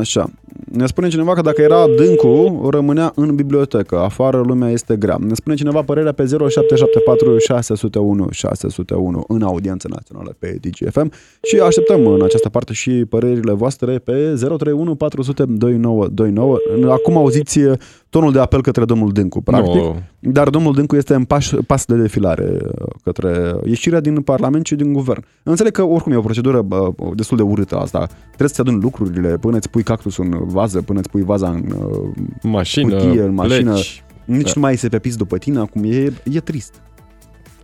[0.00, 0.30] așa.
[0.70, 3.98] Ne spune cineva că dacă era Dâncu, rămânea în bibliotecă.
[3.98, 5.16] Afară lumea este grea.
[5.20, 11.12] Ne spune cineva părerea pe 0774 601 601 în audiență națională pe DGFM
[11.42, 16.58] și așteptăm în această parte și părerile voastre pe 031 400 2929.
[16.90, 17.60] Acum auziți
[18.08, 19.74] tonul de apel către domnul Dâncu, practic.
[19.74, 20.02] Nu.
[20.18, 24.74] Dar domnul Dâncu este în pas, pas de defilare uh, către ieșirea din Parlament și
[24.74, 25.24] din Guvern.
[25.42, 28.06] Înțeleg că oricum e o procedură bă, destul de urâtă asta.
[28.26, 31.64] Trebuie să-ți aduni lucrurile până îți pui cactusul în vază, până îți pui vaza în
[31.78, 32.08] uh,
[32.42, 33.72] Mașină, cutie, în mașină.
[33.72, 34.04] pleci.
[34.24, 34.52] Nici Da.
[34.54, 36.74] nu mai se pe pis după tine, acum e, e trist.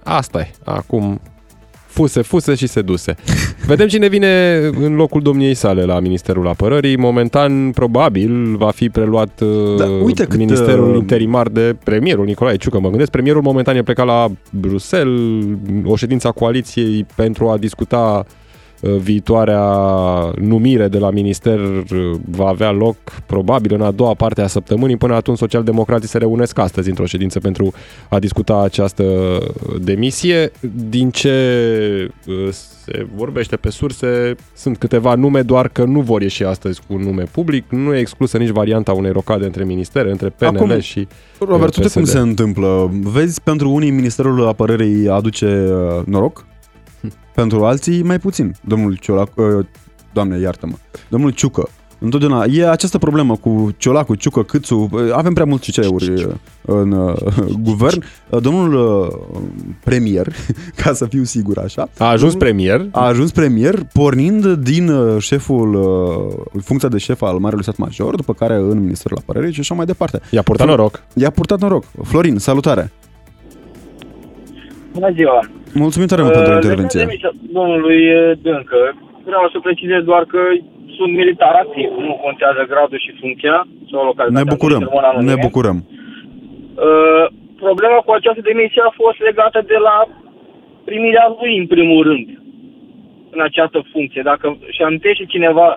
[0.02, 0.50] Asta e.
[0.64, 1.20] Acum
[1.86, 3.14] fuse, fuse și se duse.
[3.66, 6.96] Vedem cine vine în locul domniei sale la Ministerul Apărării.
[6.96, 9.42] Momentan, probabil, va fi preluat
[9.76, 12.80] Da, da, uite cât, ministerul uh, interimar de premierul Nicolae Ciucă.
[12.80, 15.44] Mă gândesc, premierul momentan e plecat la Bruxelles,
[15.84, 18.32] o ședință a coaliției pentru a discuta uh,
[18.80, 19.62] viitoarea
[20.40, 21.84] numire de la minister uh,
[22.30, 24.96] va avea loc probabil în a doua parte a săptămânii.
[24.96, 27.72] Până atunci, socialdemocrații se reunesc astăzi într-o ședință pentru
[28.08, 29.38] a discuta această
[29.80, 30.50] demisie.
[30.88, 32.48] Din ce uh,
[32.84, 37.00] se vorbește pe surse, sunt câteva nume, doar că nu vor ieși astăzi cu un
[37.00, 37.64] nume public.
[37.70, 41.82] Nu e exclusă nici varianta unei rocade între ministere, între PNL Acum, și Robert, uh,
[41.82, 42.12] uite cum PSD.
[42.12, 42.90] se întâmplă.
[43.02, 46.46] Vezi, pentru unii Ministerul Apărării aduce uh, noroc,
[47.34, 48.54] pentru alții mai puțin.
[48.60, 49.66] Domnul Ciolac, uh,
[50.12, 50.74] doamne, iartă-mă,
[51.08, 51.68] domnul Ciucă,
[52.02, 56.32] Întotdeauna e această problemă cu Ciolacu, Ciucă, Câțu, uh, avem prea mulți CC-uri uh,
[56.64, 57.14] în uh,
[57.68, 58.02] guvern.
[58.30, 59.08] Uh, Domnul uh,
[59.84, 60.26] premier,
[60.82, 62.86] ca să fiu sigur așa, A ajuns premier.
[62.90, 68.14] a ajuns premier pornind din uh, șeful, uh, funcția de șef al Marelui Stat Major,
[68.14, 70.20] după care în Ministerul Apărării și așa mai departe.
[70.30, 71.02] I-a purtat noroc.
[71.14, 71.84] I-a purtat noroc.
[72.02, 72.92] Florin, salutare!
[74.92, 75.59] Bună ziua!
[75.84, 77.00] Mulțumim tare mult pentru Uh, intervenție.
[77.00, 78.80] legat de demisia domnului uh, Dâncă,
[79.28, 80.40] vreau să precizez doar că
[80.96, 83.56] sunt militar activ, nu contează gradul și funcția
[83.90, 84.42] sau localitatea.
[84.44, 85.30] Ne bucurăm, unde rămân anume.
[85.32, 85.78] ne bucurăm.
[86.86, 87.24] Uh,
[87.64, 89.96] problema cu această demisie a fost legată de la
[90.88, 92.26] primirea lui, în primul rând,
[93.34, 94.22] în această funcție.
[94.30, 95.68] Dacă și amintește cineva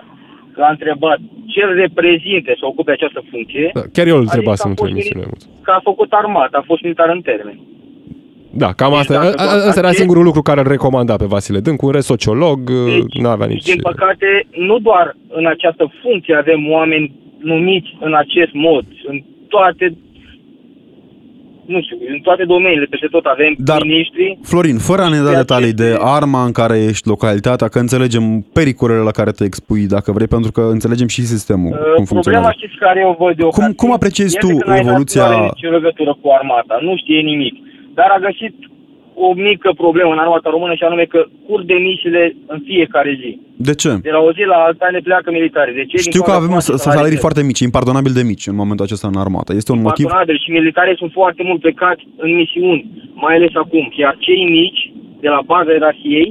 [0.54, 1.18] că a întrebat
[1.52, 4.68] ce îl reprezinte să ocupe această funcție, Da, chiar eu îl Adică treba a să
[4.68, 5.24] nu fost emisiune.
[5.66, 7.58] că a făcut armată, a fost militar în termen.
[8.56, 9.20] Da, cam asta.
[9.20, 11.86] Deci dacă a- a- Ăsta era acest- singurul lucru care îl recomanda pe Vasile Dâncu,
[11.86, 13.64] un rest sociolog, Deci, nu avea nici...
[13.64, 14.26] Din păcate,
[14.68, 19.96] nu doar în această funcție avem oameni numiți în acest mod, în toate
[21.66, 24.38] nu știu, în toate domeniile, peste tot avem Dar, miniștri.
[24.42, 27.78] Florin, fără a ne da Ceea detalii ce- de arma în care ești, localitatea, că
[27.78, 31.84] înțelegem pericolele la care te expui, dacă vrei, pentru că înțelegem și sistemul, cum Uh,
[31.86, 32.54] Problema funcționează.
[32.56, 33.48] știți care o văd eu?
[33.48, 34.48] Cum- cum apreciezi tu
[34.82, 37.54] evoluția- Nu are nicio legătură cu armata, nu știe nimic.
[37.98, 38.54] Dar a găsit
[39.26, 43.40] o mică problemă în armata română și anume că curg demisiile în fiecare zi.
[43.68, 43.90] De ce?
[44.02, 45.74] De la o zi la alta ne pleacă militari.
[45.74, 45.96] De ce?
[45.96, 49.52] Știu că avem s- salarii foarte mici, impardonabil de mici în momentul acesta în armată.
[49.54, 50.04] Este un motiv...
[50.04, 52.80] Patronadele și militarii sunt foarte mult plecați în misiuni,
[53.14, 53.92] mai ales acum.
[53.96, 56.28] Iar cei mici, de la baza ierarhiei,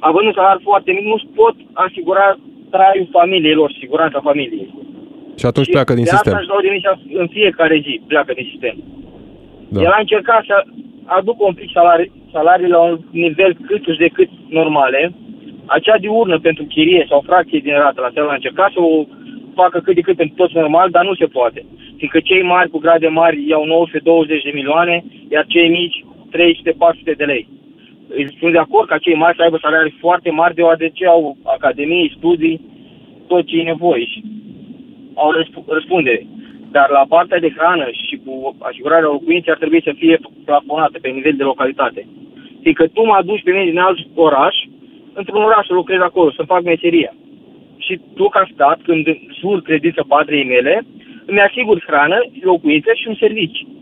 [0.00, 2.38] având un salariu foarte mic, nu-și pot asigura
[2.70, 4.68] traiul familiei lor, siguranța familiei.
[5.40, 6.32] Și atunci pleacă din de sistem.
[6.32, 8.76] asta își dau demisia în fiecare zi, pleacă din sistem.
[9.68, 9.80] Da.
[9.80, 10.64] El a încercat să
[11.04, 15.12] aducă un pic salarii, salarii la un nivel cât de cât normale.
[15.66, 19.04] Acea diurnă pentru chirie sau fracție din rată la seara a încercat să o
[19.54, 21.64] facă cât de cât pentru toți normal, dar nu se poate.
[21.96, 26.04] Fiindcă cei mari cu grade mari iau 920 de milioane, iar cei mici
[27.12, 27.48] 300-400 de lei.
[28.38, 32.60] Sunt de acord ca cei mari să aibă salarii foarte mari, deoarece au academii, studii,
[33.26, 34.22] tot ce e nevoie și
[35.14, 36.26] au răsp- răspundere.
[36.70, 41.08] Dar la partea de hrană și cu asigurarea locuinței ar trebui să fie plafonată pe
[41.08, 42.06] nivel de localitate.
[42.62, 44.56] Fiindcă tu mă aduci pe mine din alt oraș,
[45.12, 47.12] într-un oraș să lucrez acolo, să fac meseria.
[47.78, 49.06] Și tu ca stat, când
[49.40, 50.86] jur credință patriei mele,
[51.26, 53.77] îmi asigur hrană, locuință și un serviciu.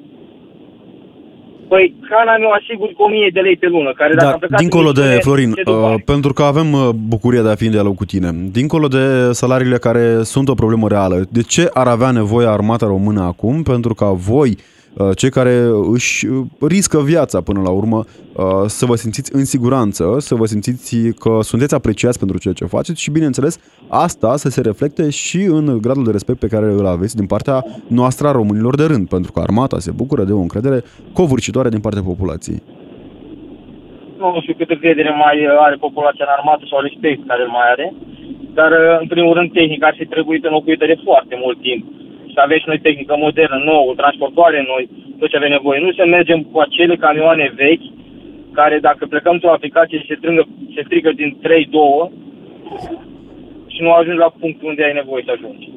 [1.68, 4.58] Păi, hrana mi-o asigur cu 1000 de lei pe lună, care dacă am Dar, plecat
[4.60, 6.02] dincolo în de, misiune, Florin, se duc uh, bani.
[6.12, 9.78] pentru că avem uh, bucuria de a fi în dialog cu tine, dincolo de salariile
[9.78, 14.08] care sunt o problemă reală, de ce ar avea nevoie armata română acum pentru ca
[14.10, 14.75] voi, uh,
[15.16, 15.54] cei care
[15.92, 20.46] își uh, riscă viața până la urmă, uh, să vă simțiți în siguranță, să vă
[20.46, 23.54] simțiți că sunteți apreciați pentru ceea ce faceți și, bineînțeles,
[23.88, 27.64] asta să se reflecte și în gradul de respect pe care îl aveți din partea
[27.88, 30.82] noastră a românilor de rând, pentru că armata se bucură de o încredere
[31.12, 32.62] covârșitoare din partea populației.
[34.18, 37.66] nu știu câtă credere mai uh, are populația în armată sau respect care îl mai
[37.74, 37.92] are,
[38.54, 41.84] dar uh, în primul rând tehnica ar fi trebuit înlocuită de foarte mult timp.
[42.36, 45.80] Să avem și noi tehnică modernă, nouă, transportoare noi, tot ce avem nevoie.
[45.80, 47.86] Nu să mergem cu acele camioane vechi,
[48.52, 50.42] care dacă plecăm într-o aplicație și se, strângă,
[50.74, 51.46] se strică din 3-2
[53.66, 55.68] și nu ajungi la punctul unde ai nevoie să ajungi.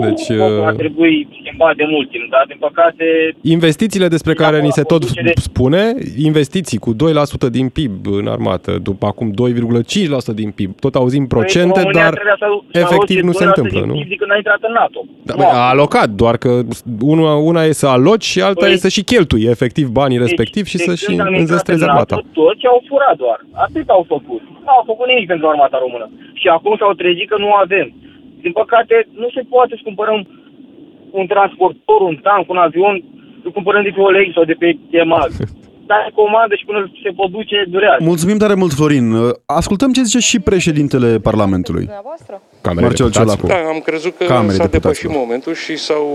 [0.00, 3.04] Deci, Ar uh, trebui schimbat de mult timp, dar din păcate
[3.42, 8.78] investițiile despre care ni se tot producere- spune, investiții cu 2% din PIB în armată,
[8.82, 10.70] după acum 2,5% din PIB.
[10.80, 13.78] Tot auzim procente, Păi, România dar trebuia să- să efectiv aloce nu se 2% întâmplă,
[13.80, 13.94] din nu?
[13.94, 15.00] PIB De când a intrat în NATO.
[15.22, 15.58] Da, Nu bă, acum.
[15.58, 16.50] a alocat, doar că
[17.14, 20.68] una, una e să aloci și alta Păi- e să și cheltui efectiv banii respectivi
[20.68, 22.16] și de să când și am intrat înzestrezi în NATO, armata.
[22.42, 23.38] Toți au furat doar.
[23.66, 24.42] Atât au făcut.
[24.64, 26.06] Nu au făcut nimic pentru armata română.
[26.40, 27.86] Și acum s-au trezit că nu avem.
[28.44, 30.18] Din păcate, nu se poate să cumpărăm
[31.10, 32.94] un transportor, un tank, un avion,
[33.44, 35.30] îl cumpărăm de pe Oleg sau de pe EMAG.
[35.90, 38.04] Dar comandă și până se pot duce, durează.
[38.04, 39.12] Mulțumim tare mult, Florin.
[39.46, 41.88] Ascultăm ce zice și președintele Parlamentului.
[42.60, 43.36] Camerei Marcel Deputaților.
[43.36, 43.46] Ciolacu.
[43.46, 45.16] Da, am crezut că Camerei s-a depășit Deputaților.
[45.16, 46.06] momentul și s-au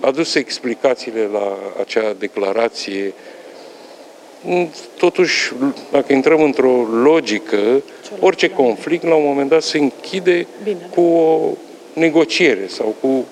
[0.00, 1.46] adus explicațiile la
[1.80, 3.12] acea declarație.
[4.44, 5.52] Mm, Totuși,
[5.90, 7.82] dacă intrăm într-o logică,
[8.20, 10.46] orice conflict la un moment dat se închide
[10.94, 11.56] cu o
[11.92, 13.26] negociere sau cu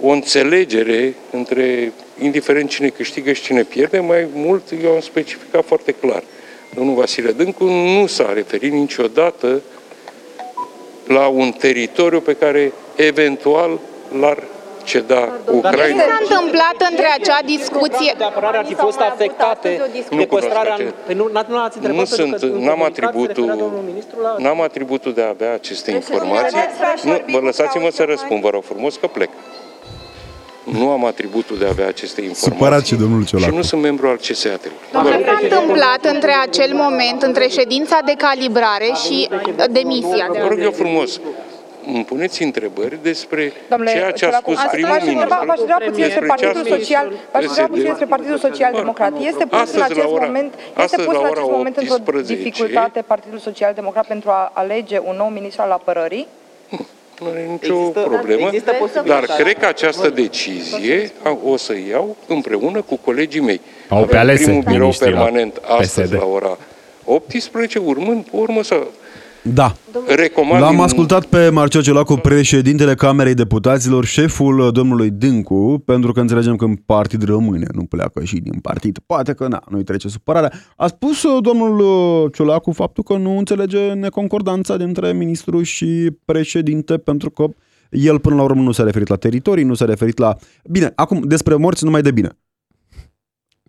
[0.00, 5.92] o înțelegere între, indiferent cine câștigă și cine pierde, mai mult eu am specificat foarte
[5.92, 6.22] clar.
[6.74, 9.62] Domnul Vasile Dâncu nu s-a referit niciodată
[11.06, 13.80] la un teritoriu pe care eventual
[14.20, 14.42] l-ar
[14.84, 16.02] ceda Ce Ucraina.
[16.02, 18.14] s-a întâmplat între acea discuție?
[18.18, 19.70] de apărare ar fi fost afectate
[20.10, 20.74] Nu de cunosc păstrarea...
[20.74, 23.04] acest- Păi nu, n- nu ați întrebat Nu pentru sunt, că în n-am comunicat se
[23.04, 24.34] atributul, referea domnul ministru la...
[24.38, 26.58] n-am atributul de a avea aceste informații.
[27.02, 29.28] Nu, vă lăsați-mă să răspund, vă rog frumos că plec.
[30.64, 32.52] Nu am atributul de a avea aceste informații.
[32.52, 33.54] Supărat și domnul Și Ciolacu.
[33.54, 34.76] nu sunt membru al CSAT-ului.
[34.92, 39.28] Ce s-a întâmplat între acel moment, între ședința de calibrare și
[39.70, 40.26] demisia?
[40.40, 41.20] Vă rog eu frumos,
[41.86, 45.46] îmi puneți întrebări despre Domnule ceea ce a Ciolacu, spus asta primul v-aș întreba- ministru.
[45.46, 47.88] V-aș întreba puțin despre despre ce a Partidul spus Social, v-aș întreba puțin PSD.
[47.90, 49.12] despre Partidul Social Democrat.
[49.30, 51.50] Este pus în Astăzi, la acest ora- moment, este astăzi, pus la în ora acest
[51.58, 56.26] moment într-o 18, dificultate Partidul Social Democrat pentru a alege un nou ministru al apărării?
[57.20, 59.34] Nu are nicio problemă, există dar posibilitatea.
[59.44, 63.60] cred că această decizie a- o să iau împreună cu colegii mei.
[63.88, 66.14] Au pe Avem alese primul birou miniștrii la permanent astăzi PSD.
[66.20, 66.58] la ora
[67.04, 68.86] 18, urmând pe urmă să
[69.52, 69.74] Da.
[70.16, 76.12] recomand L-am din- ascultat pe Marcel Ciolacu, președintele Camerei Deputaților, șeful uh, domnului Dâncu, pentru
[76.12, 78.98] că înțelegem că în partid rămâne, nu pleacă și din partid.
[79.06, 80.52] Poate că na, nu-i trece supărarea.
[80.76, 86.96] A spus uh, domnul uh, Ciolacu faptul că nu înțelege neconcordanța dintre ministru și președinte,
[86.98, 87.44] pentru că
[87.90, 90.36] el până la urmă nu s-a referit la teritorii, nu s-a referit la...
[90.70, 92.38] Bine, acum despre morți numai de bine.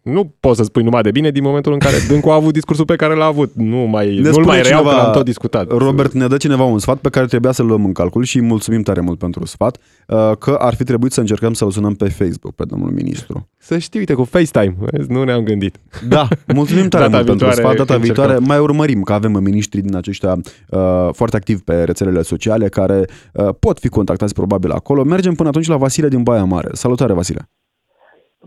[0.05, 2.85] Nu poți să spui numai de bine din momentul în care Dâncu a avut discursul
[2.85, 3.51] pe care l-a avut.
[3.53, 5.67] Nu mai, Ne nu-l spune mai reiau cineva- că l-am tot discutat.
[5.77, 8.43] Robert ne dă cineva un sfat pe care trebuia să-l luăm în calcul și îi
[8.45, 12.09] mulțumim tare mult pentru sfat, uh, că ar fi trebuit să încercăm să-l sunăm pe
[12.09, 13.49] Facebook pe domnul ministru.
[13.57, 14.75] Să știi, uite, cu FaceTime.
[14.79, 15.75] Vezi, Nu ne-am gândit.
[16.07, 17.75] Da, mulțumim tare Data mult pentru viitoare sfat.
[17.87, 18.01] Data încercăm.
[18.25, 20.31] viitoare mai urmărim că avem miniștri din aceștia
[20.69, 25.03] uh, foarte activi pe rețelele sociale care uh, pot fi contactați probabil acolo.
[25.03, 26.69] Mergem până atunci la Vasile din Baia Mare.
[26.73, 27.49] Salutare, Vasile!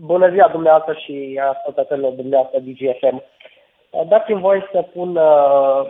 [0.01, 3.23] Bună ziua dumneavoastră și ascultătorilor dumneavoastră DGFM.
[4.07, 5.81] Dați-mi voie să pun, uh,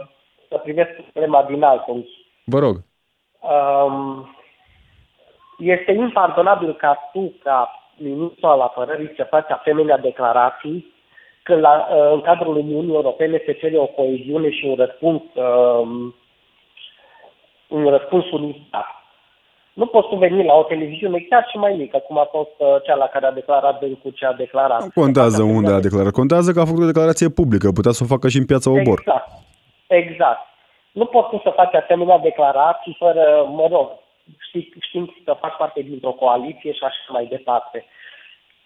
[0.50, 2.28] să privesc problema din alt unghi.
[2.46, 2.76] Vă rog.
[3.40, 4.30] Um,
[5.58, 10.94] Este impardonabil ca tu, ca ministru al apărării, să faci asemenea declarații
[11.44, 16.16] când la, uh, în cadrul Uniunii Europene se cere o coeziune și un răspuns, um,
[17.68, 18.99] un răspuns unitar.
[19.80, 22.68] Nu poți tu veni la o televiziune chiar și mai mică, cum a fost uh,
[22.86, 24.82] cea la care a declarat Dâncu ce a declarat.
[24.84, 26.12] Nu contează unde a declarat.
[26.12, 27.72] Contează că a făcut o declarație publică.
[27.72, 29.00] Putea să o facă și în piața Obor.
[29.00, 29.30] Exact.
[29.88, 30.42] Exact.
[30.92, 33.24] Nu poți tu să faci asemenea declarații fără,
[33.60, 33.88] mă rog,
[34.48, 37.86] știi, știind că fac parte dintr-o coaliție și așa mai departe.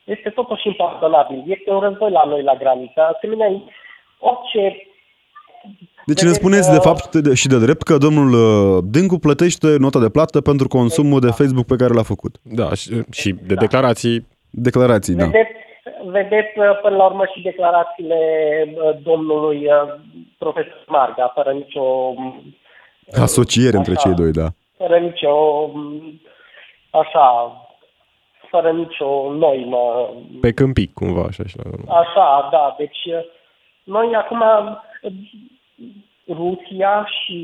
[0.03, 1.43] Este totuși impardonabil.
[1.47, 3.01] Este un război la noi la graniță.
[3.01, 3.49] Asemenea,
[4.19, 4.87] orice
[6.05, 9.99] deci ne spuneți de fapt de- și de drept că domnul uh, Dâncu plătește nota
[9.99, 12.35] de plată pentru consumul de Facebook pe care l-a făcut.
[12.41, 14.27] Da, și, și de declarații.
[14.49, 15.25] Declarații, da.
[15.25, 15.51] Vedeți,
[16.05, 18.17] vedeți uh, până la urmă și declarațiile
[18.75, 19.99] uh, domnului uh,
[20.37, 22.13] profesor Marga, fără nicio,
[23.21, 24.47] Asociere între cei doi, da.
[24.77, 26.21] fără nicio, um,
[26.89, 27.51] așa,
[28.49, 30.09] fără nicio noimă.
[30.41, 31.95] Pe câmpic, cumva, așa și la...
[31.99, 32.75] Așa, da.
[32.77, 33.23] Deci uh,
[33.83, 35.11] noi acum uh,
[36.27, 37.39] Rusia și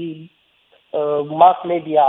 [0.92, 2.08] uh, mass media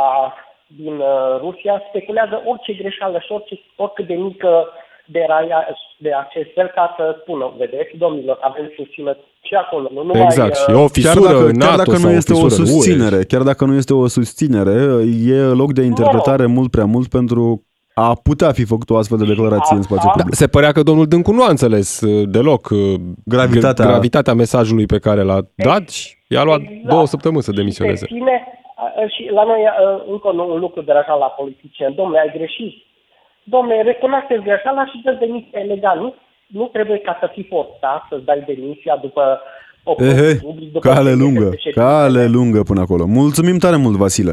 [0.66, 4.68] din uh, Rusia speculează orice greșeală și orice, oricât de mică
[5.06, 5.66] de, raia,
[5.98, 9.88] de acest fel ca să spună, vedeți, domnilor, avem susținători și acolo.
[9.92, 12.16] Nu numai, Exact, și uh, o fisură chiar dacă, în chiar NATO dacă sau nu
[12.16, 12.66] este o fisură în UE.
[12.66, 14.78] susținere, chiar dacă nu este o susținere,
[15.26, 17.64] e loc de interpretare mult prea mult pentru
[18.08, 20.34] a putea fi făcut o astfel de declarație în spațiu Da, public.
[20.34, 22.94] se părea că domnul Dâncu nu a înțeles uh, deloc uh,
[23.24, 23.84] Gravitatea.
[23.86, 26.88] gravitatea mesajului pe care l-a dat și i-a luat Exact.
[26.92, 28.06] două săptămâni să demisioneze.
[28.06, 28.36] Pe tine,
[28.76, 29.74] a- a- și la noi a,
[30.12, 31.94] încă un, un lucru de așa la politicieni.
[31.94, 32.72] Domnule, ai greșit.
[33.44, 35.98] Domnule, recunoaște greșeala și dă demisia legal.
[35.98, 36.14] Nu,
[36.46, 39.22] nu trebuie ca să fii forțat să-ți dai demisia după
[39.84, 41.80] o Ehe, public, după cale ședințe lungă, de ședințe.
[41.80, 43.04] cale lungă până acolo.
[43.06, 44.32] Mulțumim tare mult, Vasile.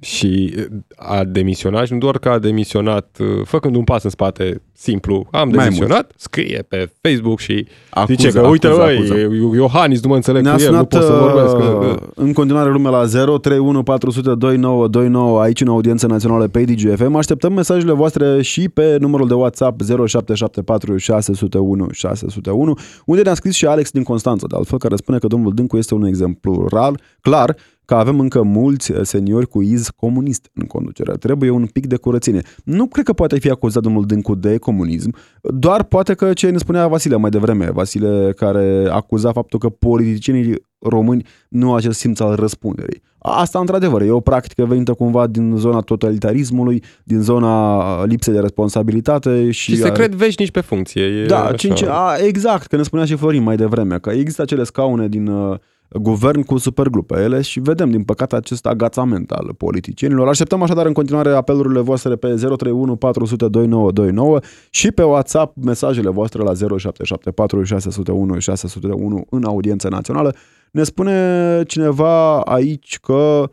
[0.00, 0.64] Și uh,
[0.96, 5.26] a demisionat și nu doar că a demisionat uh, făcând un pas în spate simplu.
[5.30, 9.56] Am Mai demisionat, scrie pe Facebook și Acuză, zice că uite, acuză, băi, acuză.
[9.56, 11.56] Iohannis nu mă înțeleg Ne-a cu el, nu sunat pot să vorbesc.
[11.56, 17.14] uh, în continuare lumea la 031 400 2929 aici în audiență națională pe DGFM.
[17.14, 22.74] Așteptăm mesajele voastre și pe numărul de WhatsApp 0774 601 601
[23.06, 25.94] unde ne-a scris și Alex din Constanța, de altfel, care spune că domnul Dâncu este
[25.94, 31.12] un exemplu rar, clar că avem încă mulți seniori cu iz comunist în conducere.
[31.12, 32.42] Trebuie un pic de curățenie.
[32.64, 36.58] Nu cred că poate fi acuzat domnul Dâncu de comunism, doar poate că ce ne
[36.58, 42.20] spunea Vasile mai devreme, Vasile care acuza faptul că politicienii români nu au acest simț
[42.20, 43.02] al răspunderii.
[43.18, 49.50] Asta, într-adevăr, e o practică venită cumva din zona totalitarismului, din zona lipsei de responsabilitate
[49.50, 49.70] și...
[49.70, 51.02] Și se cred veșnici pe funcție.
[51.02, 51.54] E Da, așa.
[51.54, 55.26] cinci, a, exact, că ne spunea și Florin mai devreme, că există acele scaune din
[55.26, 55.58] uh,
[55.88, 60.28] guvern cu supergrup pe ele și vedem, din păcate, acest agațament al politicienilor.
[60.28, 64.38] Așteptăm așadar în continuare apelurile voastre pe 031 400 2929
[64.70, 70.34] și pe WhatsApp mesajele voastre la 0774 601 601 în audiență națională.
[70.70, 73.50] Ne spune cineva aici că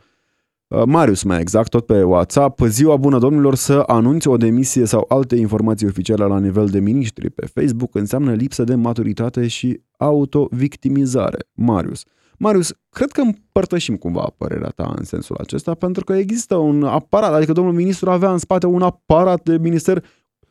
[0.72, 2.60] Uh, Marius, mai exact, tot pe WhatsApp.
[2.66, 7.30] Ziua bună, domnilor, să anunți o demisie sau alte informații oficiale la nivel de miniștri
[7.30, 11.38] pe Facebook înseamnă lipsă de maturitate și autovictimizare.
[11.54, 12.04] Marius.
[12.44, 17.34] Marius, cred că împărtășim cumva părerea ta în sensul acesta, pentru că există un aparat,
[17.34, 20.04] adică domnul ministru avea în spate un aparat de minister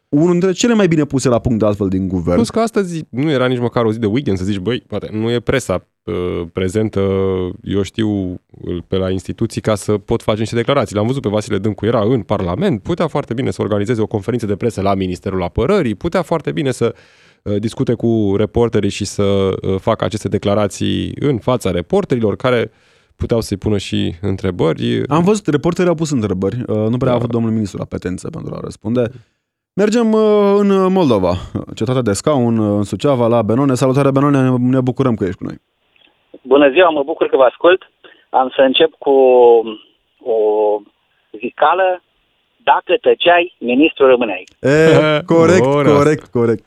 [0.08, 2.36] unul dintre cele mai bine puse la punct de altfel din guvern.
[2.36, 5.08] Plus că astăzi nu era nici măcar o zi de weekend să zici, băi, poate
[5.12, 7.00] nu e presa uh, prezentă,
[7.62, 8.40] eu știu,
[8.88, 10.96] pe la instituții ca să pot face niște declarații.
[10.96, 14.46] L-am văzut pe Vasile Dâncu, era în Parlament, putea foarte bine să organizeze o conferință
[14.46, 17.00] de presă la Ministerul Apărării, putea foarte bine să uh,
[17.42, 22.70] discute cu reporterii și să uh, facă aceste declarații în fața reporterilor care
[23.16, 25.02] puteau să-i pună și întrebări.
[25.08, 28.54] Am văzut, reporterii au pus întrebări, uh, nu prea a avut domnul ministru apetență pentru
[28.54, 29.02] a răspunde.
[29.72, 31.32] Mergem uh, în Moldova,
[31.74, 33.74] cetatea de scaun, uh, în Suceava, la Benone.
[33.74, 35.56] Salutare Benone, ne- ne bucurăm că ești cu noi.
[36.42, 37.82] Bună ziua, mă bucur că vă ascult.
[38.30, 39.10] Am să încep cu
[40.22, 40.36] o
[41.38, 42.02] zicală.
[42.64, 44.44] Dacă tăceai, ministrul rămâneai.
[44.60, 45.92] E, corect, Bună.
[45.96, 46.64] corect, corect.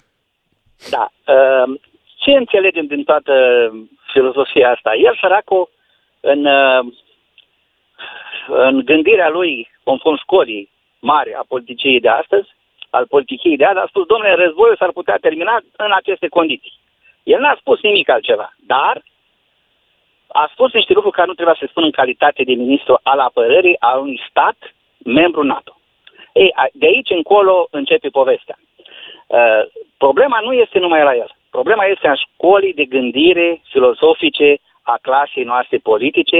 [0.90, 1.10] Da.
[1.34, 1.80] Uh,
[2.18, 3.34] Ce înțelegem din toată
[4.12, 4.96] filozofia asta?
[4.96, 5.70] El, săracul,
[6.20, 6.86] în, uh,
[8.48, 10.70] în gândirea lui, conform școlii
[11.00, 12.50] mari a politiciei de astăzi,
[12.90, 16.74] al politiciei de azi, a spus, domnule, războiul s-ar putea termina în aceste condiții.
[17.24, 19.04] El n-a spus nimic altceva, dar
[20.28, 23.80] a spus niște lucruri care nu trebuia să spun în calitate de ministru al apărării
[23.80, 24.58] al unui stat
[24.98, 25.78] membru NATO.
[26.34, 28.58] Ei, a- de aici încolo începe povestea.
[29.38, 29.64] Uh,
[29.98, 31.32] problema nu este numai la el.
[31.50, 34.50] Problema este a școlii de gândire filozofice
[34.82, 36.40] a clasei noastre politice,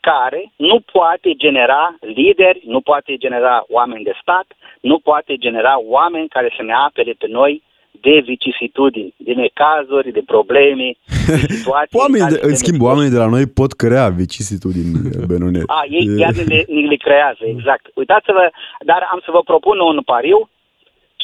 [0.00, 4.46] care nu poate genera lideri, nu poate genera oameni de stat,
[4.80, 7.62] nu poate genera oameni care să ne apere pe noi
[8.00, 10.88] de vicisitudini, de necazuri, de probleme,
[11.26, 11.98] de situații.
[11.98, 14.92] Oamenii, care de, să în ne schimb, oamenii de la noi pot crea vicisitudini,
[15.30, 15.62] Benone.
[15.66, 17.84] a, ei E- chiar ni le, ni le creează, exact.
[17.94, 18.50] Uitați-vă,
[18.90, 20.48] dar am să vă propun un pariu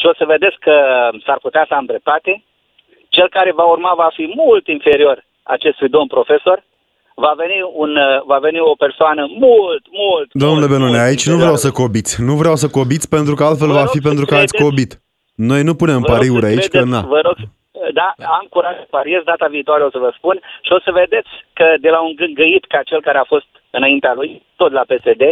[0.05, 0.75] și o să vedeți că
[1.27, 2.33] s-ar putea să am dreptate.
[3.17, 6.59] Cel care va urma va fi mult inferior acestui domn profesor,
[7.25, 11.27] va veni, un, uh, va veni o persoană mult, mult, Domnule mult, Benone, mult aici
[11.33, 12.13] nu vreau să cobiți.
[12.29, 14.53] Nu vreau să cobiți pentru că altfel Vă va rog fi să pentru că ați
[14.53, 14.91] credeți- cobit.
[15.51, 17.01] Noi nu punem Vă rog pariuri să aici, că credeți, na.
[17.15, 17.37] Vă rog,
[18.01, 20.37] da, am curaj să pariez, data viitoare o să vă spun
[20.67, 24.13] și o să vedeți că de la un gângăit ca cel care a fost înaintea
[24.19, 24.31] lui,
[24.61, 25.23] tot la PSD,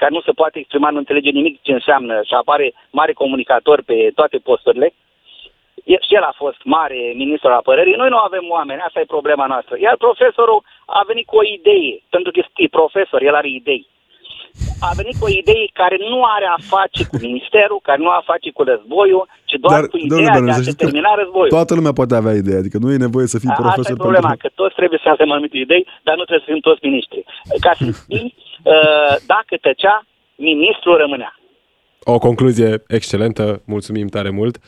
[0.00, 2.66] care nu se poate exprima, nu înțelege nimic ce înseamnă și apare
[2.98, 4.88] mare comunicator pe toate posturile,
[5.92, 9.14] E- și el a fost mare ministru al apărării, noi nu avem oameni, asta e
[9.16, 9.74] problema noastră.
[9.86, 10.60] Iar profesorul
[10.98, 13.84] a venit cu o idee, pentru că este profesor, el are idei.
[14.88, 18.20] A venit cu o idee care nu are a face cu ministerul, care nu are
[18.22, 20.66] a face cu războiul, ci doar Dar, cu domnule ideea de Benone, a să se
[20.66, 21.54] știți că termina războiul.
[21.56, 24.04] Toată lumea poate avea idee, adică nu e nevoie să fii A- Asta profesor e
[24.04, 24.42] problema, pentru...
[24.44, 27.20] că toți trebuie să avem anumite idei, dar nu trebuie să fim toți miniștri.
[27.66, 28.48] Ca să știi, uh,
[29.26, 30.06] dacă tăcea,
[30.36, 31.34] ministrul rămânea.
[32.04, 34.58] O concluzie excelentă, mulțumim tare mult.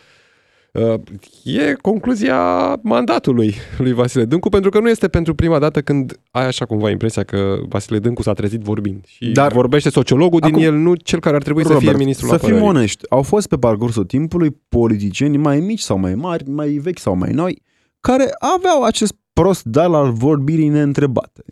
[0.73, 0.95] Uh,
[1.45, 2.37] E concluzia
[2.83, 6.91] mandatului lui Vasile Dâncu, pentru că nu este pentru prima dată când ai așa cumva
[6.91, 9.05] impresia că Vasile Dâncu s-a trezit vorbind.
[9.07, 11.93] Și Dar Dar- vorbește sociologul din Acum- el, nu cel care ar trebui să fie
[11.97, 12.69] ministrul să fim apărării.
[12.69, 17.15] onești, au fost pe parcursul timpului politicieni mai mici sau mai mari, mai vechi sau
[17.17, 17.63] mai noi,
[18.01, 18.25] care
[18.57, 21.43] aveau acest prost dar al vorbirii neîntrebate.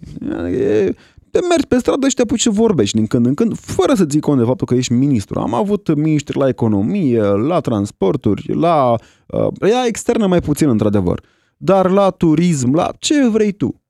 [0.60, 0.90] E,
[1.30, 4.06] te mergi pe stradă și te apuci să vorbești din când în când, fără să
[4.06, 5.40] ții cont de faptul că ești ministru.
[5.40, 8.94] Am avut miniștri la economie, la transporturi, la...
[9.26, 11.22] Uh, ea externă mai puțin, într-adevăr.
[11.56, 13.82] Dar la turism, la ce vrei tu.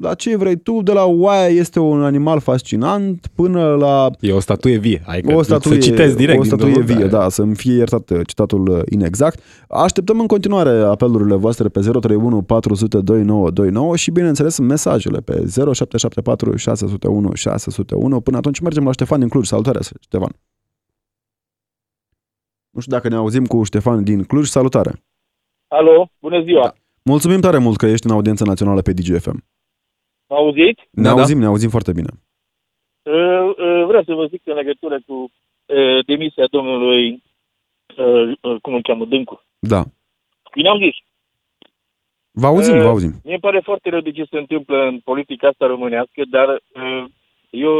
[0.00, 4.40] La ce vrei tu, de la oaia este un animal fascinant până la E o
[4.40, 5.02] statuie vie.
[5.06, 8.10] Adică o statuie, să citesc direct o din statuie domnul, vie, da, să-mi fie iertat
[8.10, 9.40] uh, citatul uh, inexact.
[9.68, 17.34] Așteptăm în continuare apelurile voastre pe 031 400 2929 și, bineînțeles, mesajele pe 0774 601
[17.34, 18.20] 601.
[18.20, 19.46] Până atunci mergem la Ștefan din Cluj.
[19.46, 20.32] Salutare, Ștefan!
[22.70, 24.48] Nu știu dacă ne auzim cu Ștefan din Cluj.
[24.48, 25.02] Salutare!
[25.68, 26.62] Alo, bună ziua!
[26.62, 26.74] Da.
[27.02, 29.44] Mulțumim tare mult că ești în audiență națională pe DGFM.
[30.28, 30.88] Mă auziți?
[30.90, 32.08] Ne auzim, ne auzim foarte bine.
[33.02, 35.14] Uh, uh, vreau să vă zic în legătură cu
[35.66, 37.22] uh, demisia domnului,
[37.96, 39.42] uh, uh, cum îl cheamă, Dâncu.
[39.58, 39.82] Da.
[40.54, 40.96] Bine am zis.
[42.30, 43.12] Vă auzim, Uh, vă auzim.
[43.24, 47.04] Mie îmi pare foarte rău de ce se întâmplă în politica asta românească, dar uh,
[47.50, 47.72] eu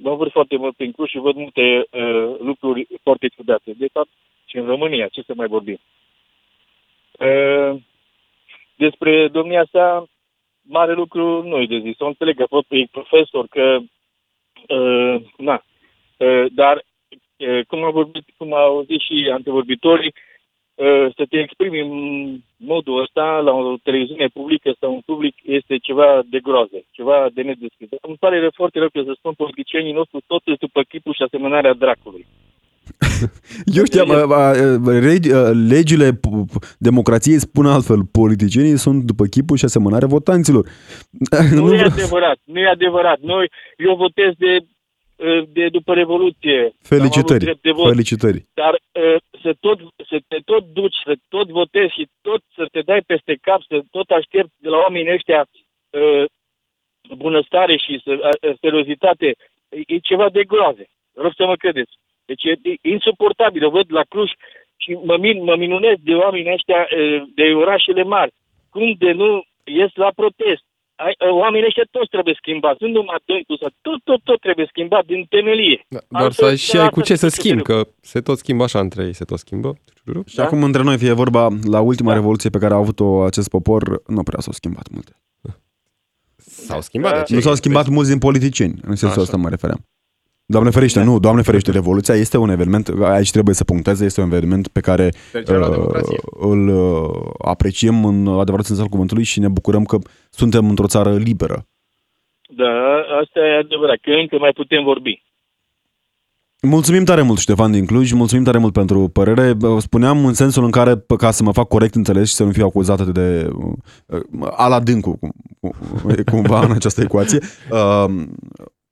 [0.00, 3.72] mă văd foarte mult prin Cluj și văd multe uh, lucruri foarte ciudate.
[3.76, 4.08] De fapt,
[4.44, 5.78] și în România, ce să mai vorbim.
[7.18, 7.80] Uh,
[8.76, 10.08] despre domnia sa,
[10.62, 11.98] mare lucru nu e de zis.
[11.98, 13.78] O înțeleg că pot e profesor, că
[14.68, 15.64] uh, na,
[16.16, 16.84] uh, dar
[17.36, 20.14] uh, cum, a vorbit, cum au zis și antevorbitorii,
[20.74, 21.90] uh, să te exprimi în
[22.56, 27.42] modul ăsta la o televiziune publică sau un public este ceva de groază, ceva de
[27.42, 27.88] nedescris.
[28.00, 31.22] Îmi pare rău, foarte rău că să spun politicienii noștri tot sunt după chipul și
[31.22, 32.26] asemănarea dracului.
[33.64, 34.52] Eu știam, a, a, a,
[35.00, 35.40] regi- a,
[35.72, 40.68] legile p- p- democrației spun altfel, politicienii sunt după chipul și asemănarea votanților.
[41.52, 43.18] Nu, e vreau- adevărat, nu e adevărat.
[43.20, 46.58] Noi, eu votez de, uh, de după Revoluție.
[46.60, 47.88] Am avut Felicitări, drept de vot.
[47.88, 48.46] felicitări.
[48.54, 49.78] Dar uh, să, tot,
[50.10, 53.80] să te tot duci, să tot votezi și tot să te dai peste cap, să
[53.90, 55.40] tot aștepți de la oamenii ăștia
[55.90, 56.24] uh,
[57.16, 59.26] bunăstare și să, uh, seriozitate,
[59.68, 60.86] e, e ceva de groaze.
[61.14, 61.92] Rog să mă credeți.
[62.24, 63.64] Deci e, e insuportabil.
[63.64, 64.30] O văd la Cluj
[64.82, 68.32] și mă, min, mă minunez de oamenii ăștia uh, de orașele mari.
[68.70, 69.28] Cum de nu
[69.64, 70.64] ies la protest?
[70.94, 72.82] Ai, uh, oamenii ăștia toți trebuie schimbați.
[72.82, 75.78] Nu numai Dăncu, sau tot, tot, tot trebuie schimbat din temelie.
[75.88, 78.38] Da, Doar Altfel, să și ai cu asta ce să se schimbi, că se tot
[78.38, 79.70] schimbă așa între ei, se tot schimbă.
[80.26, 84.02] Și acum între noi fie vorba, la ultima revoluție pe care a avut-o acest popor,
[84.06, 85.12] nu prea s-au schimbat multe.
[86.36, 87.18] S-au schimbat.
[87.18, 87.34] de ce?
[87.34, 89.20] Nu s-au schimbat mulți din politicieni, în sensul Așa.
[89.20, 89.86] ăsta mă refeream.
[90.52, 94.26] Doamne ferește, nu, Doamne ferește, Revoluția este un eveniment, aici trebuie să puncteze, este un
[94.26, 96.18] eveniment pe care Trecerea la uh, democrație.
[96.40, 97.10] îl uh,
[97.44, 99.98] apreciem în adevărat sens al cuvântului și ne bucurăm că
[100.30, 101.66] suntem într-o țară liberă.
[102.56, 102.72] Da,
[103.22, 105.22] asta e adevărat, că încă mai putem vorbi.
[106.62, 109.56] Mulțumim tare mult, Ștefan din Cluj, mulțumim tare mult pentru părere.
[109.78, 112.50] Spuneam în sensul în care, p- ca să mă fac corect înțeles și să nu
[112.50, 113.48] fiu acuzat de
[114.06, 117.38] uh, ala dâncu, cum- cum- cumva în această ecuație,
[117.70, 118.04] uh,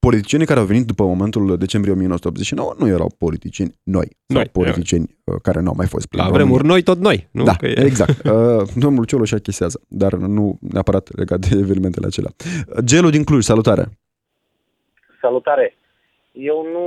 [0.07, 5.07] politicienii care au venit după momentul decembrie 1989 nu erau politicieni noi, sau Noi, politicieni
[5.23, 6.45] uh, care nu au mai fost prin La România.
[6.45, 7.27] vremuri noi, tot noi.
[7.31, 7.43] Nu?
[7.43, 8.15] Da, Că e- exact.
[8.31, 12.31] Uh, domnul Cioloș achisează, dar nu neapărat legat de evenimentele acelea.
[12.85, 13.83] Gelu din Cluj, salutare!
[15.21, 15.75] Salutare!
[16.31, 16.85] Eu nu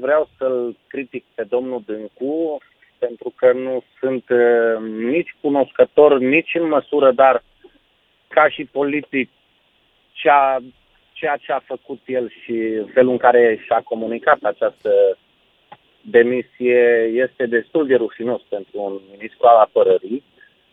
[0.00, 2.58] vreau să-l critic pe domnul Dâncu,
[2.98, 4.76] pentru că nu sunt uh,
[5.12, 7.44] nici cunoscător, nici în măsură, dar
[8.28, 9.30] ca și politic,
[10.12, 10.62] cea,
[11.22, 12.54] ceea ce a făcut el și
[12.94, 14.90] felul în care și-a comunicat această
[16.00, 20.22] demisie este destul de rușinos pentru un ministru al apărării.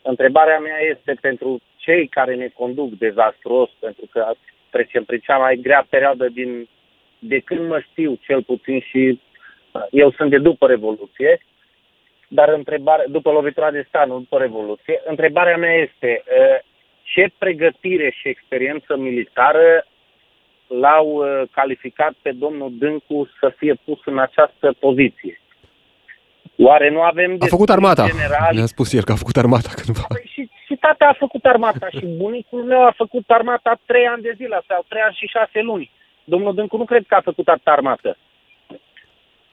[0.01, 4.31] Întrebarea mea este pentru cei care ne conduc dezastruos, pentru că
[4.69, 6.67] trecem prin cea mai grea perioadă din,
[7.19, 9.19] de când mă știu cel puțin și
[9.71, 11.39] uh, eu sunt de după Revoluție,
[12.27, 16.59] dar întrebare, după lovitura de stat, nu după Revoluție, întrebarea mea este uh,
[17.03, 19.85] ce pregătire și experiență militară
[20.81, 25.41] l-au uh, calificat pe domnul Dâncu să fie pus în această poziție?
[26.57, 28.05] Oare nu avem A făcut armata.
[28.07, 30.07] generali Ne-a spus el că a făcut armata cândva.
[30.33, 34.33] și, și tata a făcut armata și bunicul meu a făcut armata trei ani de
[34.35, 35.91] zile sau trei ani și șase luni.
[36.23, 38.17] Domnul Dâncu nu cred că a făcut atâta armată.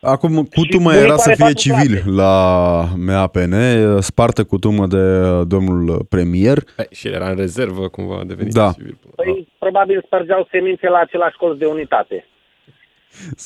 [0.00, 2.10] Acum, cutumă bunicul era să are fie patru civil clase.
[2.10, 3.54] la MAPN,
[4.00, 6.58] spartă cutumă de domnul premier.
[6.90, 8.72] Și era în rezervă, cumva a devenit Da.
[8.72, 8.98] civil.
[9.16, 12.26] Păi, probabil spărgeau semințe la același colț de unitate.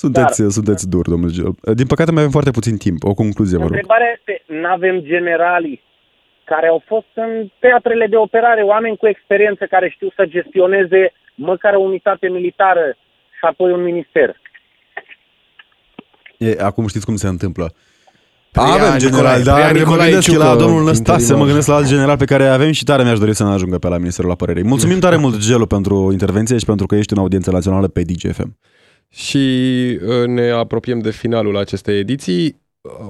[0.03, 1.53] Sunteți, sunteți dur, domnul Gel.
[1.81, 2.99] Din păcate mai avem foarte puțin timp.
[3.05, 3.73] O concluzie, vă rog.
[3.73, 5.83] Întrebarea este, nu avem generalii
[6.45, 11.75] care au fost în teatrele de operare, oameni cu experiență care știu să gestioneze măcar
[11.75, 12.97] o unitate militară
[13.39, 14.29] și apoi un minister.
[16.39, 17.67] E, acum știți cum se întâmplă.
[18.53, 21.39] Preia avem general, Nicolae- dar preia mă Nicolae gândesc Ciucă, la domnul Năstase, interimar.
[21.41, 23.79] mă gândesc la alt general pe care avem și tare mi-aș dori să ne ajungă
[23.79, 24.65] pe la Ministerul Apărării.
[24.65, 28.57] Mulțumim tare mult, Gelu, pentru intervenție și pentru că ești în audiență națională pe DGFM.
[29.09, 29.39] Și
[30.07, 32.61] uh, ne apropiem de finalul acestei ediții.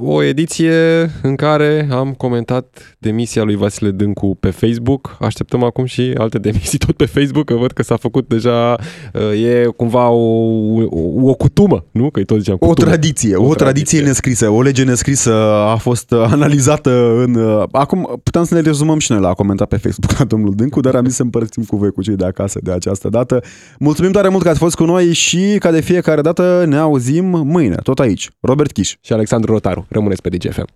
[0.02, 5.16] O ediție în care am comentat demisia lui Vasile Dâncu pe Facebook.
[5.20, 8.76] Așteptăm acum și alte demisii tot pe Facebook, că văd că s-a făcut deja,
[9.14, 10.44] uh, e cumva o,
[10.84, 12.10] o, o cutumă, nu?
[12.10, 12.86] Că îi tot ziceam O cutumă.
[12.86, 17.64] tradiție, o, tradiție nescrisă, o lege nescrisă a fost analizată în...
[17.72, 20.80] Acum putem să ne rezumăm și noi la a comentat pe Facebook la domnul Dâncu,
[20.80, 23.42] dar am zis să împărțim cu voi cu cei de acasă de această dată.
[23.78, 27.24] Mulțumim tare mult că ați fost cu noi și ca de fiecare dată ne auzim
[27.24, 28.30] mâine, tot aici.
[28.40, 29.86] Robert Chiș și Alexandru Rotaru.
[29.88, 30.66] Rămâneți pe DGFM.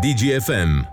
[0.00, 0.92] DGFM